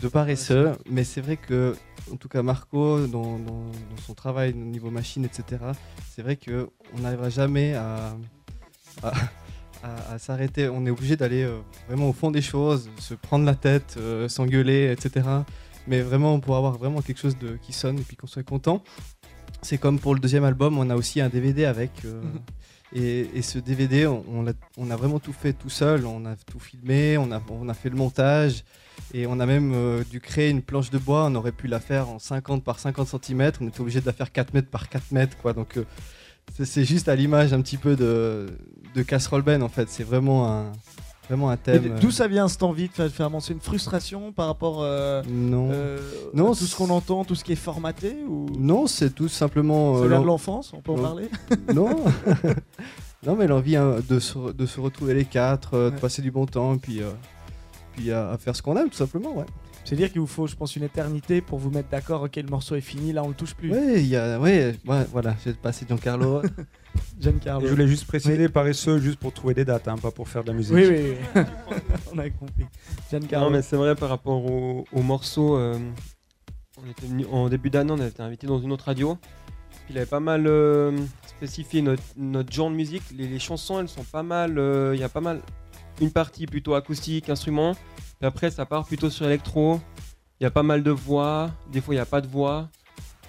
[0.00, 0.72] de paresseux.
[0.90, 1.74] Mais c'est vrai que,
[2.12, 5.62] en tout cas, Marco, dans, dans- dans son travail au niveau machine, etc.,
[6.10, 8.14] c'est vrai que on n'arrivera jamais à,
[9.02, 9.12] à,
[9.82, 10.68] à- à s'arrêter.
[10.68, 11.58] On est obligé d'aller euh,
[11.88, 15.26] vraiment au fond des choses, se prendre la tête, euh, s'engueuler, etc.
[15.86, 18.82] Mais vraiment pour avoir vraiment quelque chose de, qui sonne et puis qu'on soit content.
[19.64, 21.90] C'est comme pour le deuxième album, on a aussi un DVD avec.
[22.04, 22.40] euh, Mhm.
[23.02, 26.06] et, et ce DVD, on, on l'a- on a vraiment tout fait tout seul.
[26.06, 28.62] On a tout filmé, on a, on a fait le montage.
[29.12, 31.24] Et on a même euh, dû créer une planche de bois.
[31.24, 33.52] On aurait pu la faire en 50 par 50 cm.
[33.60, 35.36] On était obligé de la faire 4 mètres par 4 mètres.
[35.38, 35.52] Quoi.
[35.54, 35.84] Donc euh,
[36.54, 38.46] c'est- c'est juste à l'image un petit peu de,
[38.94, 39.88] de Casserole Ben en fait.
[39.88, 40.72] C'est vraiment un,
[41.28, 41.98] vraiment un thème.
[42.00, 45.68] D'où ça vient cette envie de faire, avancer une frustration par rapport euh, euh, Non.
[45.72, 45.98] euh,
[46.34, 48.46] Non, à tout ce qu'on entend, tout ce qui est formaté ou?
[48.58, 49.96] Non, c'est tout simplement.
[49.98, 51.28] euh, de l'en- l'enfance On peut en parler?
[51.74, 51.88] Non.
[53.26, 56.30] non, mais l'envie hein, de, se, de se retrouver les quatre, euh, de passer du
[56.30, 57.10] bon temps, puis, euh,
[57.92, 59.46] puis à, à faire ce qu'on aime, tout simplement, ouais.
[59.84, 62.22] C'est-à-dire qu'il vous faut, je pense, une éternité pour vous mettre d'accord.
[62.22, 63.70] Ok, le morceau est fini, là on le touche plus.
[63.70, 66.40] Ouais, il y a, ouais, ouais, voilà, j'ai passé Giancarlo.
[67.20, 67.66] Giancarlo.
[67.66, 70.48] Je voulais juste préciser paresseux juste pour trouver des dates, hein, pas pour faire de
[70.48, 70.74] la musique.
[70.74, 71.42] Oui, oui, oui.
[72.14, 72.64] on a compris.
[73.10, 73.46] Giancarlo.
[73.46, 75.56] Non, mais c'est vrai par rapport au, au morceau.
[75.58, 75.78] euh,
[76.84, 79.18] on était venu, en début d'année, on a été invité dans une autre radio.
[79.90, 83.02] Il avait pas mal euh, spécifié notre, notre genre de musique.
[83.14, 84.58] Les, les chansons, elles sont pas mal.
[84.58, 85.40] euh, Il y a pas mal.
[86.00, 87.76] Une partie plutôt acoustique, instrument.
[88.24, 89.80] Après, ça part plutôt sur électro.
[90.40, 91.50] Il y a pas mal de voix.
[91.70, 92.68] Des fois, il n'y a pas de voix.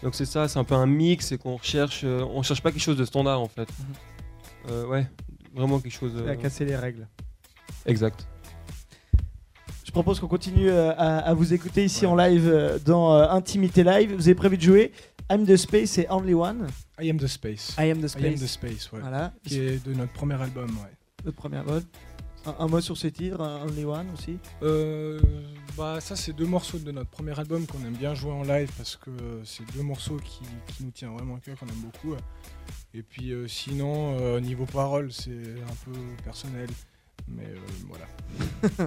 [0.04, 2.02] Donc c'est ça, c'est un peu un mix et qu'on recherche.
[2.04, 3.68] euh, on cherche pas quelque chose de standard en fait.
[4.70, 5.08] Euh, ouais,
[5.54, 6.12] vraiment quelque chose.
[6.16, 7.08] Il euh, a cassé les règles.
[7.86, 8.28] exact.
[9.86, 14.14] Je propose qu'on continue euh, à, à vous écouter ici en live dans Intimité Live.
[14.14, 14.92] Vous avez prévu de jouer
[15.32, 16.68] I'm the Space et Only One.
[17.02, 17.74] I Am the Space.
[17.80, 18.42] I Am the I Am Space.
[18.42, 19.00] the Space, ouais.
[19.00, 19.34] Voilà.
[19.48, 20.92] Qui est de notre premier album, ouais.
[21.24, 21.82] Le premier vol.
[22.46, 24.38] Un, un mot sur ces titres, un Only One aussi.
[24.62, 25.20] Euh,
[25.78, 28.70] bah ça c'est deux morceaux de notre premier album qu'on aime bien jouer en live
[28.78, 29.12] parce que
[29.44, 32.16] c'est deux morceaux qui, qui nous tiennent vraiment à cœur, qu'on aime beaucoup.
[32.94, 36.70] Et puis euh, sinon euh, niveau paroles c'est un peu personnel,
[37.28, 37.52] mais
[37.88, 38.06] voilà.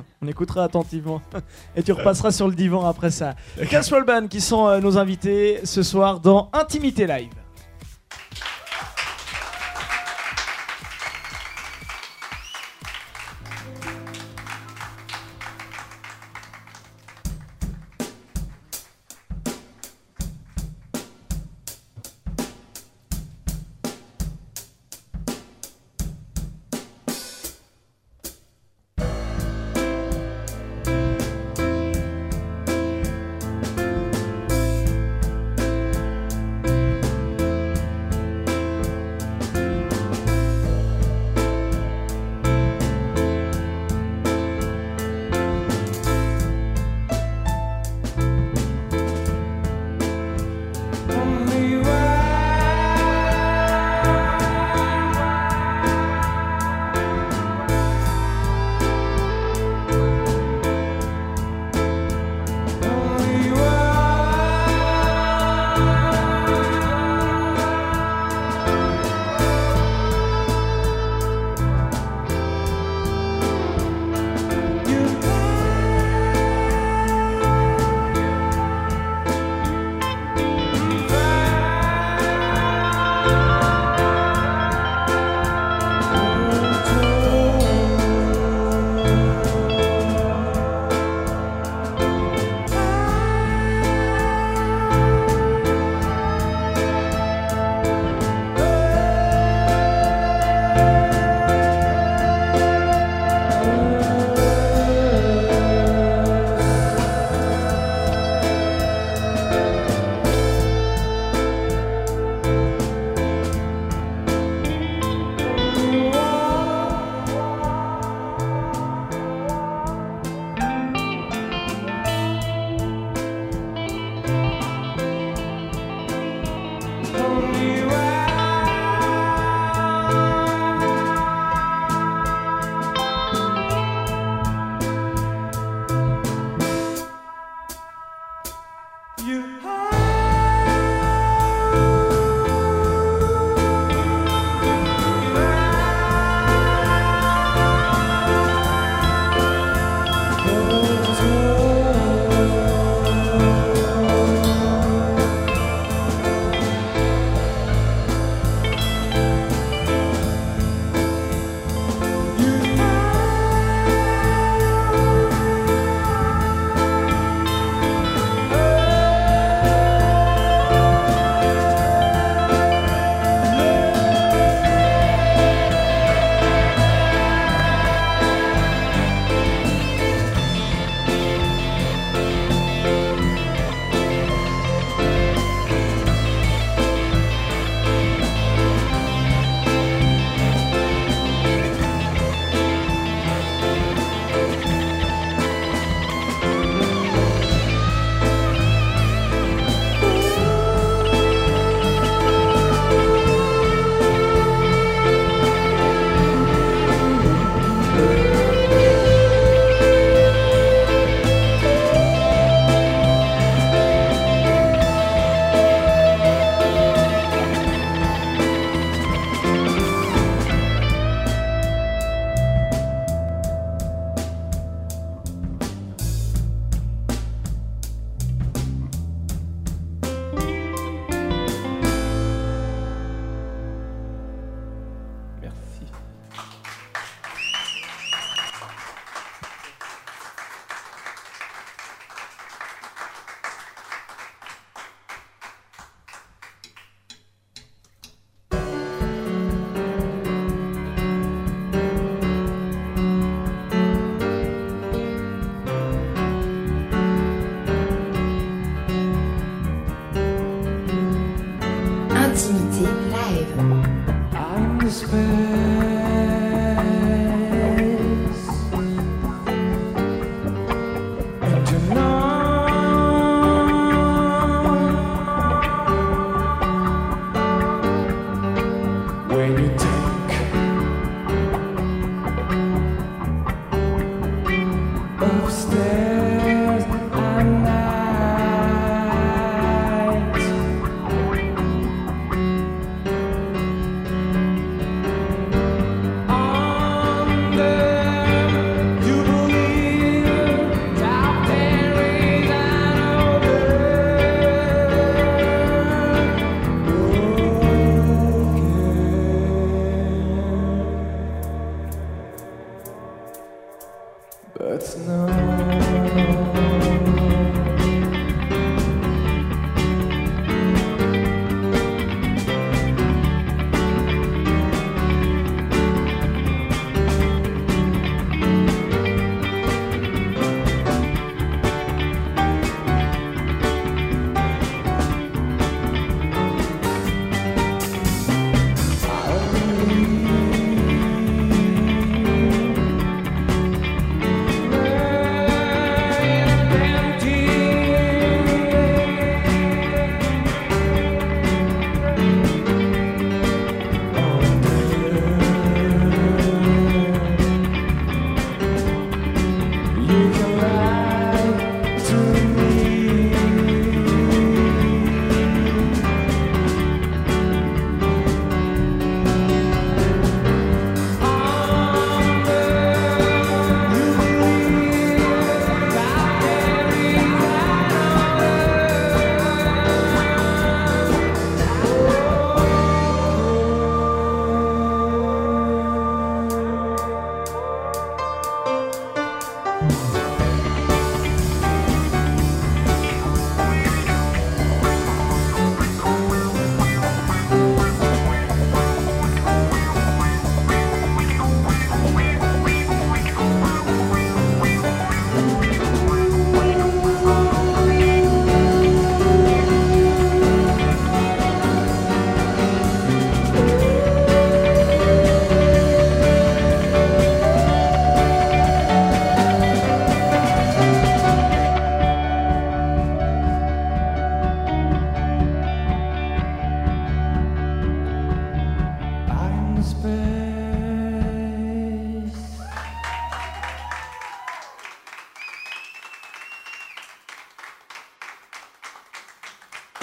[0.22, 1.20] On écoutera attentivement.
[1.74, 3.34] Et tu repasseras sur le divan après ça.
[3.70, 7.32] Caswell Band qui sont nos invités ce soir dans Intimité Live.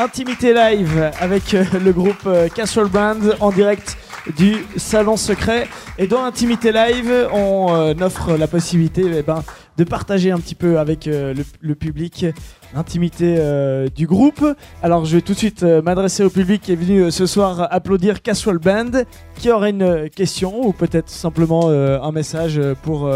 [0.06, 3.98] Intimité live avec euh, le groupe euh, Castle Brand en direct
[4.38, 5.68] du salon secret.
[5.98, 9.44] Et dans Intimité live, on euh, offre la possibilité eh ben,
[9.78, 12.28] de partager un petit peu avec le, le public
[12.76, 14.46] l'intimité euh, du groupe.
[14.84, 17.68] Alors je vais tout de suite euh, m'adresser au public qui est venu ce soir
[17.72, 18.92] applaudir Castle Band,
[19.40, 23.12] qui aurait une question ou peut-être simplement euh, un message pour,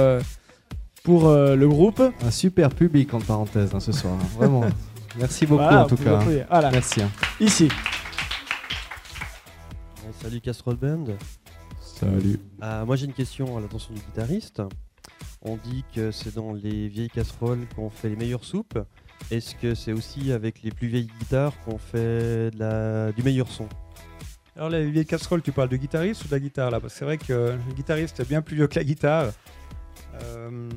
[1.03, 2.01] pour euh, le groupe.
[2.25, 4.13] Un super public en parenthèse hein, ce soir.
[4.13, 4.25] hein.
[4.39, 4.63] Vraiment.
[5.18, 6.20] Merci beaucoup Voilà, en tout cas.
[6.49, 7.01] Voilà, Merci.
[7.01, 7.10] hein.
[7.39, 7.66] ici.
[10.05, 11.05] Ouais, Salut Casserole Band.
[11.82, 12.39] Salut.
[12.62, 14.62] Ah, moi j'ai une question à l'attention du guitariste.
[15.41, 18.78] On dit que c'est dans les vieilles casseroles qu'on fait les meilleures soupes.
[19.32, 23.12] Est-ce que c'est aussi avec les plus vieilles guitares qu'on fait de la...
[23.12, 23.68] du meilleur son?
[24.55, 26.80] Alors les vieilles casseroles, tu parles de guitariste ou de la guitare là?
[26.80, 29.32] Parce que c'est vrai que le guitariste est bien plus vieux que la guitare.
[30.24, 30.70] Euh,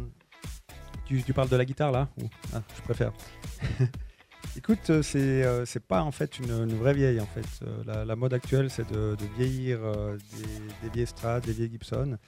[1.05, 2.09] tu, tu parles de la guitare là?
[2.21, 3.13] Ou- Ah, Je préfère.
[4.55, 7.47] Écoute, euh, c'est euh, c'est pas en fait une, vraie vieille en fait.
[7.63, 9.81] Euh, la, mode actuelle c'est de, vieillir
[10.83, 12.19] des, vieilles Strad, des vieilles Gibson.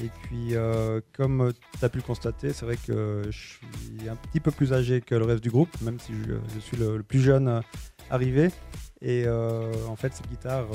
[0.00, 0.54] Et puis
[1.12, 4.72] comme tu as pu le constater, c'est vrai que je suis un petit peu plus
[4.72, 6.12] âgé que le reste du groupe, même si
[6.54, 7.62] je, suis le, plus jeune
[8.10, 8.50] arrivé.
[9.00, 10.66] Et en fait, cette guitare,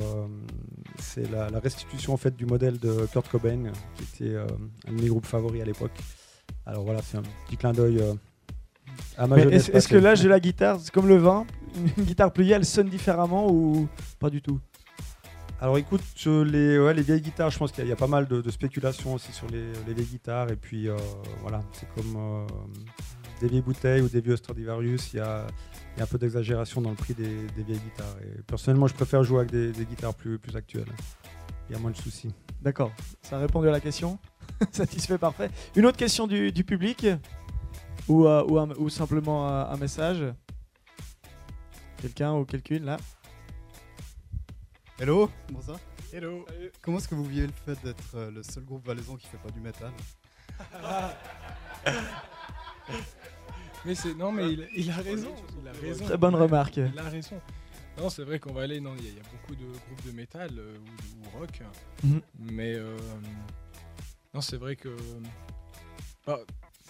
[0.99, 5.07] c'est la, restitution en fait, du modèle de Kurt Cobain, qui était un de mes
[5.07, 5.97] groupes favoris à l'époque.
[6.65, 8.03] Alors voilà, c'est un petit clin d'œil
[9.51, 11.45] Est-ce que l'âge de la guitare, c'est comme le vin
[11.97, 13.87] Une guitare plus vieille, elle sonne différemment ou
[14.19, 14.59] pas du tout?
[15.59, 17.95] Alors écoute, les, ouais, les vieilles guitares, je pense qu'il y, a- il y a
[17.95, 20.51] pas mal de, de spéculation aussi sur les, les vieilles guitares.
[20.51, 20.95] Et puis euh,
[21.41, 22.45] voilà, c'est comme euh,
[23.41, 25.47] des vieilles bouteilles ou des vieux Stradivarius, il y a,
[25.95, 28.15] il y a un peu d'exagération dans le prix des, des vieilles guitares.
[28.21, 30.91] Et personnellement, je préfère jouer avec des, des guitares plus, plus actuelles.
[31.69, 32.29] Il y a moins de soucis.
[32.61, 32.91] D'accord,
[33.23, 34.19] ça a répondu à la question.
[34.71, 35.49] Satisfait, parfait.
[35.75, 37.07] Une autre question du, du public
[38.07, 40.23] ou, euh, ou, un- ou simplement un, un message
[41.97, 42.97] Quelqu'un ou quelqu'une là
[44.99, 45.79] Hello, bonsoir.
[46.13, 46.45] Hello.
[46.81, 49.37] Comment est-ce que vous vivez le fait d'être euh, le seul groupe valaisan qui fait
[49.37, 49.91] pas du métal?
[53.85, 56.05] Mais c'est non mais il, il a raison, il a raison.
[56.05, 56.77] Très bonne remarque.
[56.77, 57.39] Il a raison.
[57.97, 58.79] Non, c'est vrai qu'on va aller.
[58.81, 61.39] Non, il y, a- il y a beaucoup de groupes de métal euh, ou, ou
[61.39, 61.61] rock,
[62.03, 62.21] Mhm.
[62.39, 62.97] mais euh,
[64.33, 64.95] non, c'est vrai que.
[66.25, 66.39] Bah,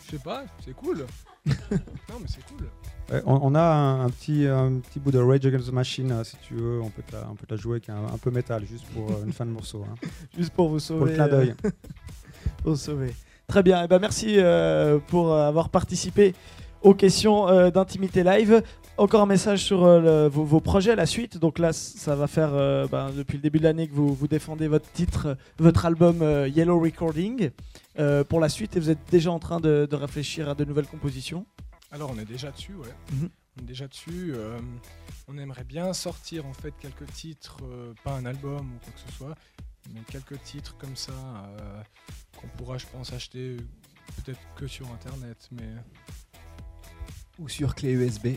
[0.07, 1.05] je sais pas, c'est cool.
[1.45, 2.67] non, mais c'est cool.
[3.11, 6.11] Ouais, on, on a un, un petit, un petit bout de Rage Against the Machine,
[6.11, 8.05] euh, si tu veux, on peut te la, on peut te la jouer avec un,
[8.13, 9.85] un peu métal, juste pour euh, une fin de morceau.
[9.89, 9.95] hein.
[10.37, 10.99] Juste pour vous sauver.
[10.99, 11.55] Pour le clin d'œil.
[11.65, 11.69] euh,
[12.63, 13.13] pour vous sauver.
[13.47, 16.35] Très bien, et ben merci euh, pour avoir participé
[16.81, 18.61] aux questions euh, d'intimité live.
[18.99, 21.37] Encore un message sur euh, le- vos, vos projets, la suite.
[21.37, 24.27] Donc là, ça va faire euh, ben, depuis le début de l'année que vous, vous
[24.27, 27.51] défendez votre titre, euh, votre album euh, Yellow Recording.
[27.99, 30.63] euh, pour la suite, et vous êtes déjà en train de, de réfléchir à de
[30.65, 31.45] nouvelles compositions?
[31.91, 32.93] Alors, on est déjà dessus, ouais.
[33.11, 33.29] Mhm.
[33.57, 34.33] On est déjà dessus.
[34.35, 34.57] euh,
[35.27, 38.99] on aimerait bien sortir en fait quelques titres, euh, pas un album ou quoi que
[39.11, 39.35] ce soit,
[39.93, 41.81] mais quelques titres comme ça euh,
[42.39, 43.57] qu'on pourra, je pense, acheter
[44.23, 45.69] peut-être que sur internet, mais
[47.39, 48.27] Ou sur clé USB.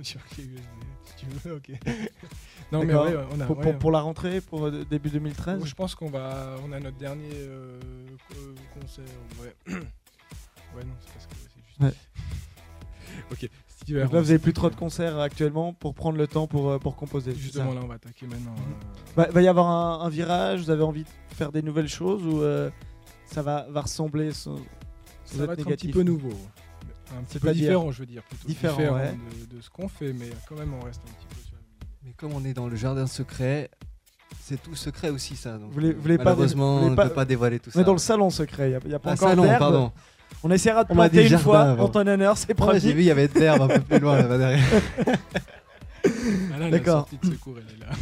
[0.00, 0.64] Ou sur clé USB,
[1.04, 1.70] si tu veux, ok.
[2.72, 3.04] non, mais D'accord.
[3.06, 3.46] ouais, on a.
[3.46, 6.72] pour, ouais, pour- pour la rentrée, pour euh, début 2013 Je pense qu'on va, on
[6.72, 7.78] a notre dernier euh,
[8.28, 9.04] co- concert.
[9.40, 9.54] Ouais.
[9.74, 11.80] ouais, non, c'est parce que c'est juste.
[11.80, 11.92] Ouais.
[13.32, 13.50] ok.
[13.88, 16.78] Donc là, vous avez plus trop de concerts actuellement pour prendre le temps pour, euh,
[16.78, 17.34] pour composer.
[17.34, 18.54] Justement, là, on va attaquer maintenant.
[18.54, 21.88] euh, Va, va y avoir un, un virage Vous avez envie de faire des nouvelles
[21.88, 22.70] choses ou euh,
[23.24, 24.58] ça va, va ressembler sans-
[25.24, 26.30] sans Ça va être un petit peu nouveau.
[27.18, 28.22] Un petit peu différent, je veux dire.
[28.22, 29.14] Plutôt Différent, différent, ouais.
[29.50, 31.86] de, de ce qu'on fait, mais quand même, on reste un petit peu sur la
[32.04, 33.70] Mais comme on est dans le jardin secret,
[34.40, 35.58] c'est tout secret aussi ça.
[35.58, 37.80] Donc, Vous voulez- pas malheureusement, on ne pas- peut pas dévoiler tout On ça.
[37.80, 39.58] est dans le salon secret, il n'y a, y a pas Ah, encore salon, d'herbe.
[39.58, 39.92] pardon.
[40.44, 41.84] On essaiera de On m'a dit planter une jardin fois avant.
[41.84, 42.80] en ton honneur, c'est Ouais, promis.
[42.80, 44.64] J'ai vu, il y avait de l'herbe un peu plus loin là-bas derrière.
[46.06, 47.08] Ah là, la D'accord.
[47.10, 47.92] sortie de secours, elle est là.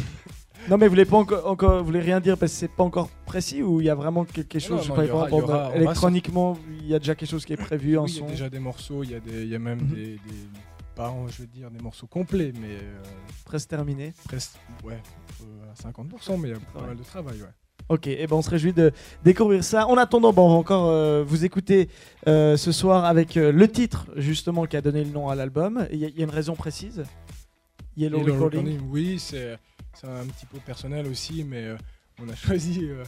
[0.69, 2.85] Non mais vous voulez pas encore, encore vous voulez rien dire parce que c'est pas
[2.85, 5.45] encore précis ou il y a vraiment quelque chose, non, je sais pas, aura- exemple,
[5.45, 8.19] aura- électroniquement, il y a déjà quelque chose qui est prévu en Oui, il y
[8.19, 8.27] son.
[8.27, 9.95] a déjà des morceaux, il y a, des, il y a même Mhm.
[9.95, 10.19] des, des-
[10.95, 12.73] Pas, je veux dire, des morceaux complets, mais.
[12.75, 13.03] euh,
[13.45, 14.13] Presque terminé.
[14.25, 14.57] presque.
[14.85, 15.01] Ouais,
[15.43, 17.49] euh, à 50%, mais il y a pas mal de travail, ouais.
[17.89, 18.91] Ok, et ben on se réjouit de
[19.25, 19.87] découvrir ça.
[19.87, 21.89] En attendant, bon, on va encore euh, vous écouter
[22.27, 25.87] euh, ce soir avec euh, le titre justement qui a donné le nom à l'album.
[25.93, 27.05] Il y, a- il y a une raison précise.
[27.97, 28.61] Yellow, le Recording.
[28.67, 29.57] recording, Oui, c'est
[30.01, 31.77] c'est un petit peu personnel aussi, mais euh,
[32.23, 33.05] on a choisi euh,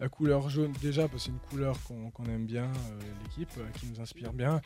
[0.00, 3.86] la couleur jaune déjà parce que c'est une couleur qu'on aime bien, euh, l'équipe, qui
[3.86, 4.60] nous inspire bien.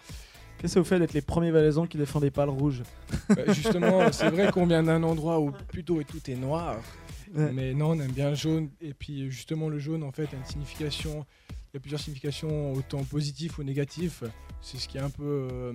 [0.59, 2.83] Qu'est-ce que vous faites d'être les premiers valaisans qui défendaient pas le rouge
[3.29, 6.76] Bah, justement, c'est vrai qu'on vient d'un endroit où plutôt tout est noir,
[7.35, 7.53] Ouais.
[7.53, 8.70] mais non, on aime bien le jaune.
[8.81, 11.26] Et puis justement, le jaune, en fait, a une signification.
[11.79, 14.29] Y a plusieurs significations, autant positives ou négatives.
[14.61, 15.72] C'est ce qui est un peu euh,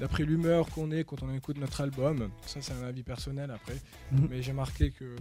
[0.00, 2.30] d'après l'humeur qu'on est quand on écoute notre album.
[2.44, 3.76] Ça, c'est un avis personnel après.
[4.10, 4.26] Mhm.
[4.28, 5.14] Mais j'ai marqué que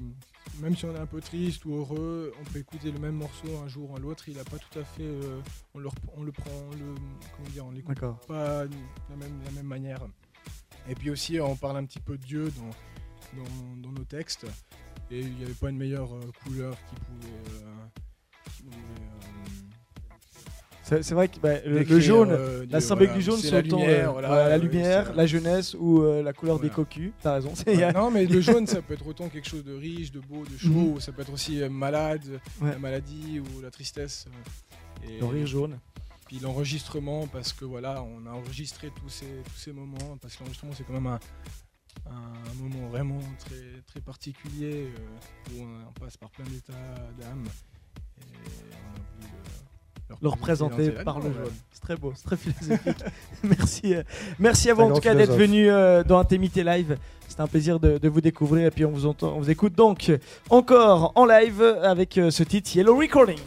[0.59, 3.55] même si on est un peu triste ou heureux, on peut écouter le même morceau
[3.63, 4.28] un jour ou l'autre.
[4.28, 5.03] Il n'a pas tout à fait.
[5.03, 5.39] euh,
[5.76, 6.49] on, le, on le prend.
[6.71, 6.95] on le,
[7.36, 8.76] comment dire On l'écoute pas de
[9.11, 9.99] la même, la même manière.
[10.89, 14.47] Et puis aussi, on parle un petit peu de Dieu dans, dans, dans nos textes.
[15.11, 17.63] Et il n'y avait pas une meilleure euh, couleur qui pouvait.
[17.63, 17.76] euh,
[18.55, 18.78] qui pouvait,
[20.88, 23.19] C'est vrai que bah, le, jaune, euh, la symbolique voilà.
[23.19, 26.31] du jaune, C'est autant, lumière, euh, voilà, la oui, lumière, la jeunesse ou euh, la
[26.31, 27.11] couleur des cocus.
[27.23, 27.53] T'as raison.
[27.65, 30.43] Ouais, non, mais le jaune, ça peut être autant quelque chose de riche, de beau,
[30.45, 30.91] de chaud, Mhm.
[30.93, 32.21] ou ça peut être aussi euh, malade,
[32.61, 32.69] Ouais.
[32.71, 34.27] la maladie ou la tristesse.
[34.27, 35.79] euh, Et Le rire jaune.
[36.27, 40.41] puis l'enregistrement, parce que voilà, on a enregistré tous ces, tous ces moments, parce que
[40.41, 41.19] l'enregistrement, c'est quand même un,
[42.11, 46.73] un moment vraiment très, très particulier, euh, où on, on passe par plein d'états
[47.19, 47.45] d'âme.
[48.19, 48.21] Et
[48.71, 49.33] on a voulu
[50.22, 51.51] le, représenter présenter par le jaune.
[51.72, 53.03] C'est très beau, c'est très philosophique.
[53.43, 54.03] merci, euh,
[54.39, 56.97] merci à vous en tout cas d'être venu euh, dans Intimité Live.
[57.28, 59.74] C'était un plaisir de, de vous découvrir et puis on vous entend, on vous écoute
[59.74, 60.12] donc
[60.49, 63.39] encore en live avec euh, ce titre Yellow Recording.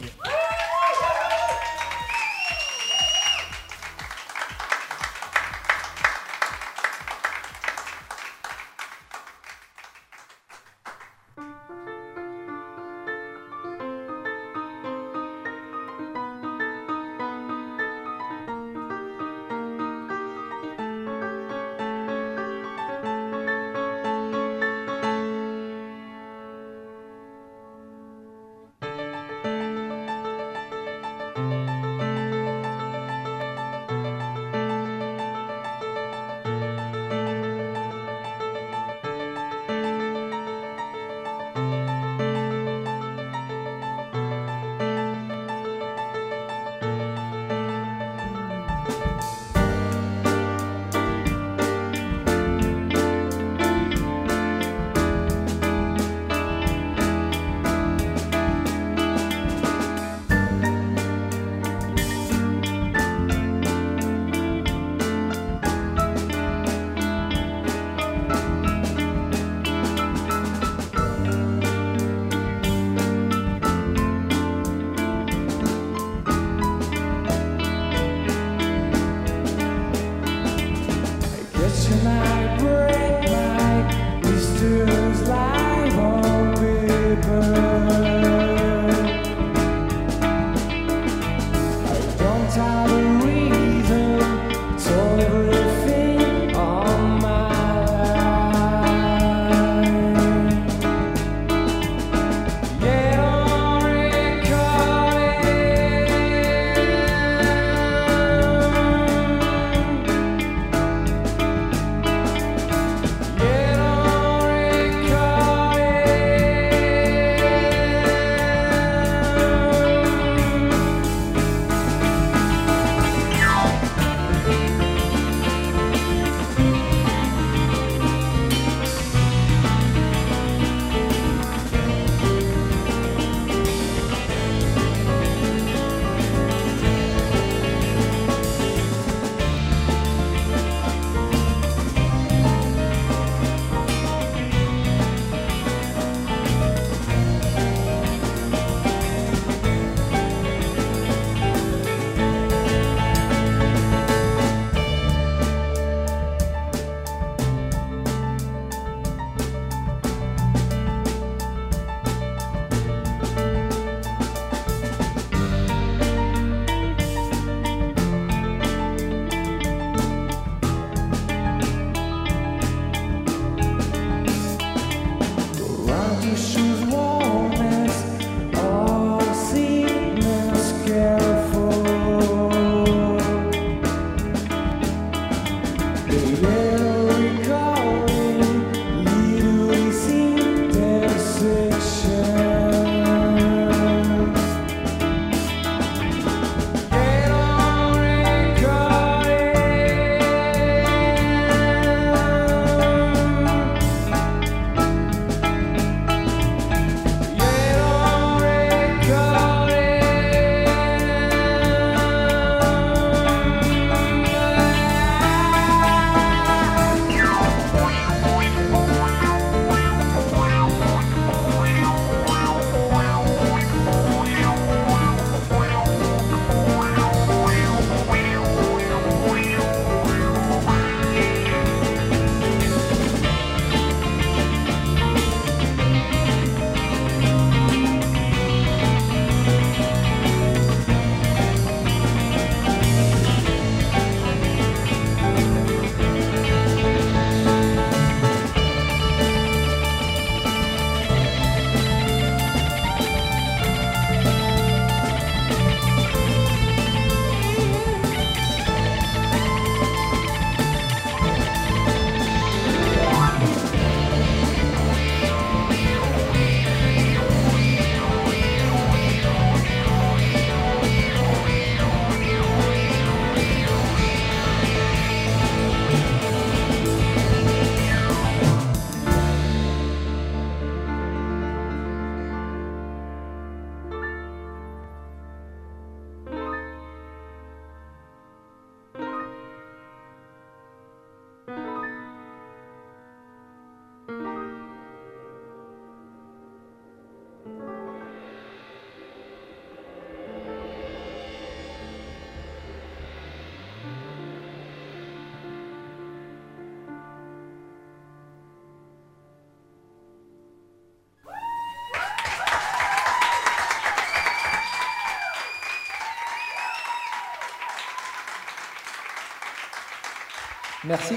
[320.89, 321.13] Merci.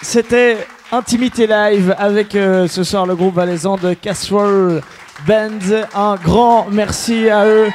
[0.00, 4.80] C'était Intimité Live avec euh, ce soir le groupe valaisan de Casserole
[5.26, 5.58] Band.
[5.94, 7.68] Un grand merci à eux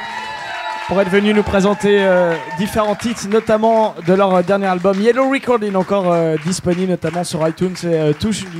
[0.88, 5.76] pour être venus nous présenter euh, différents titres, notamment de leur dernier album Yellow Recording,
[5.76, 8.12] encore euh, disponible notamment sur iTunes et euh,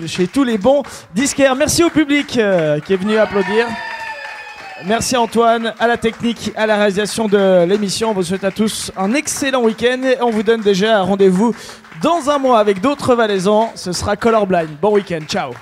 [0.07, 1.57] chez tous les bons disquaires.
[1.57, 3.67] Merci au public euh, qui est venu applaudir.
[4.85, 8.11] Merci Antoine, à la technique, à la réalisation de l'émission.
[8.11, 11.55] On vous souhaite à tous un excellent week-end et on vous donne déjà un rendez-vous
[12.03, 13.73] dans un mois avec d'autres valaisans.
[13.75, 14.69] Ce sera Colorblind.
[14.81, 15.53] Bon week-end, ciao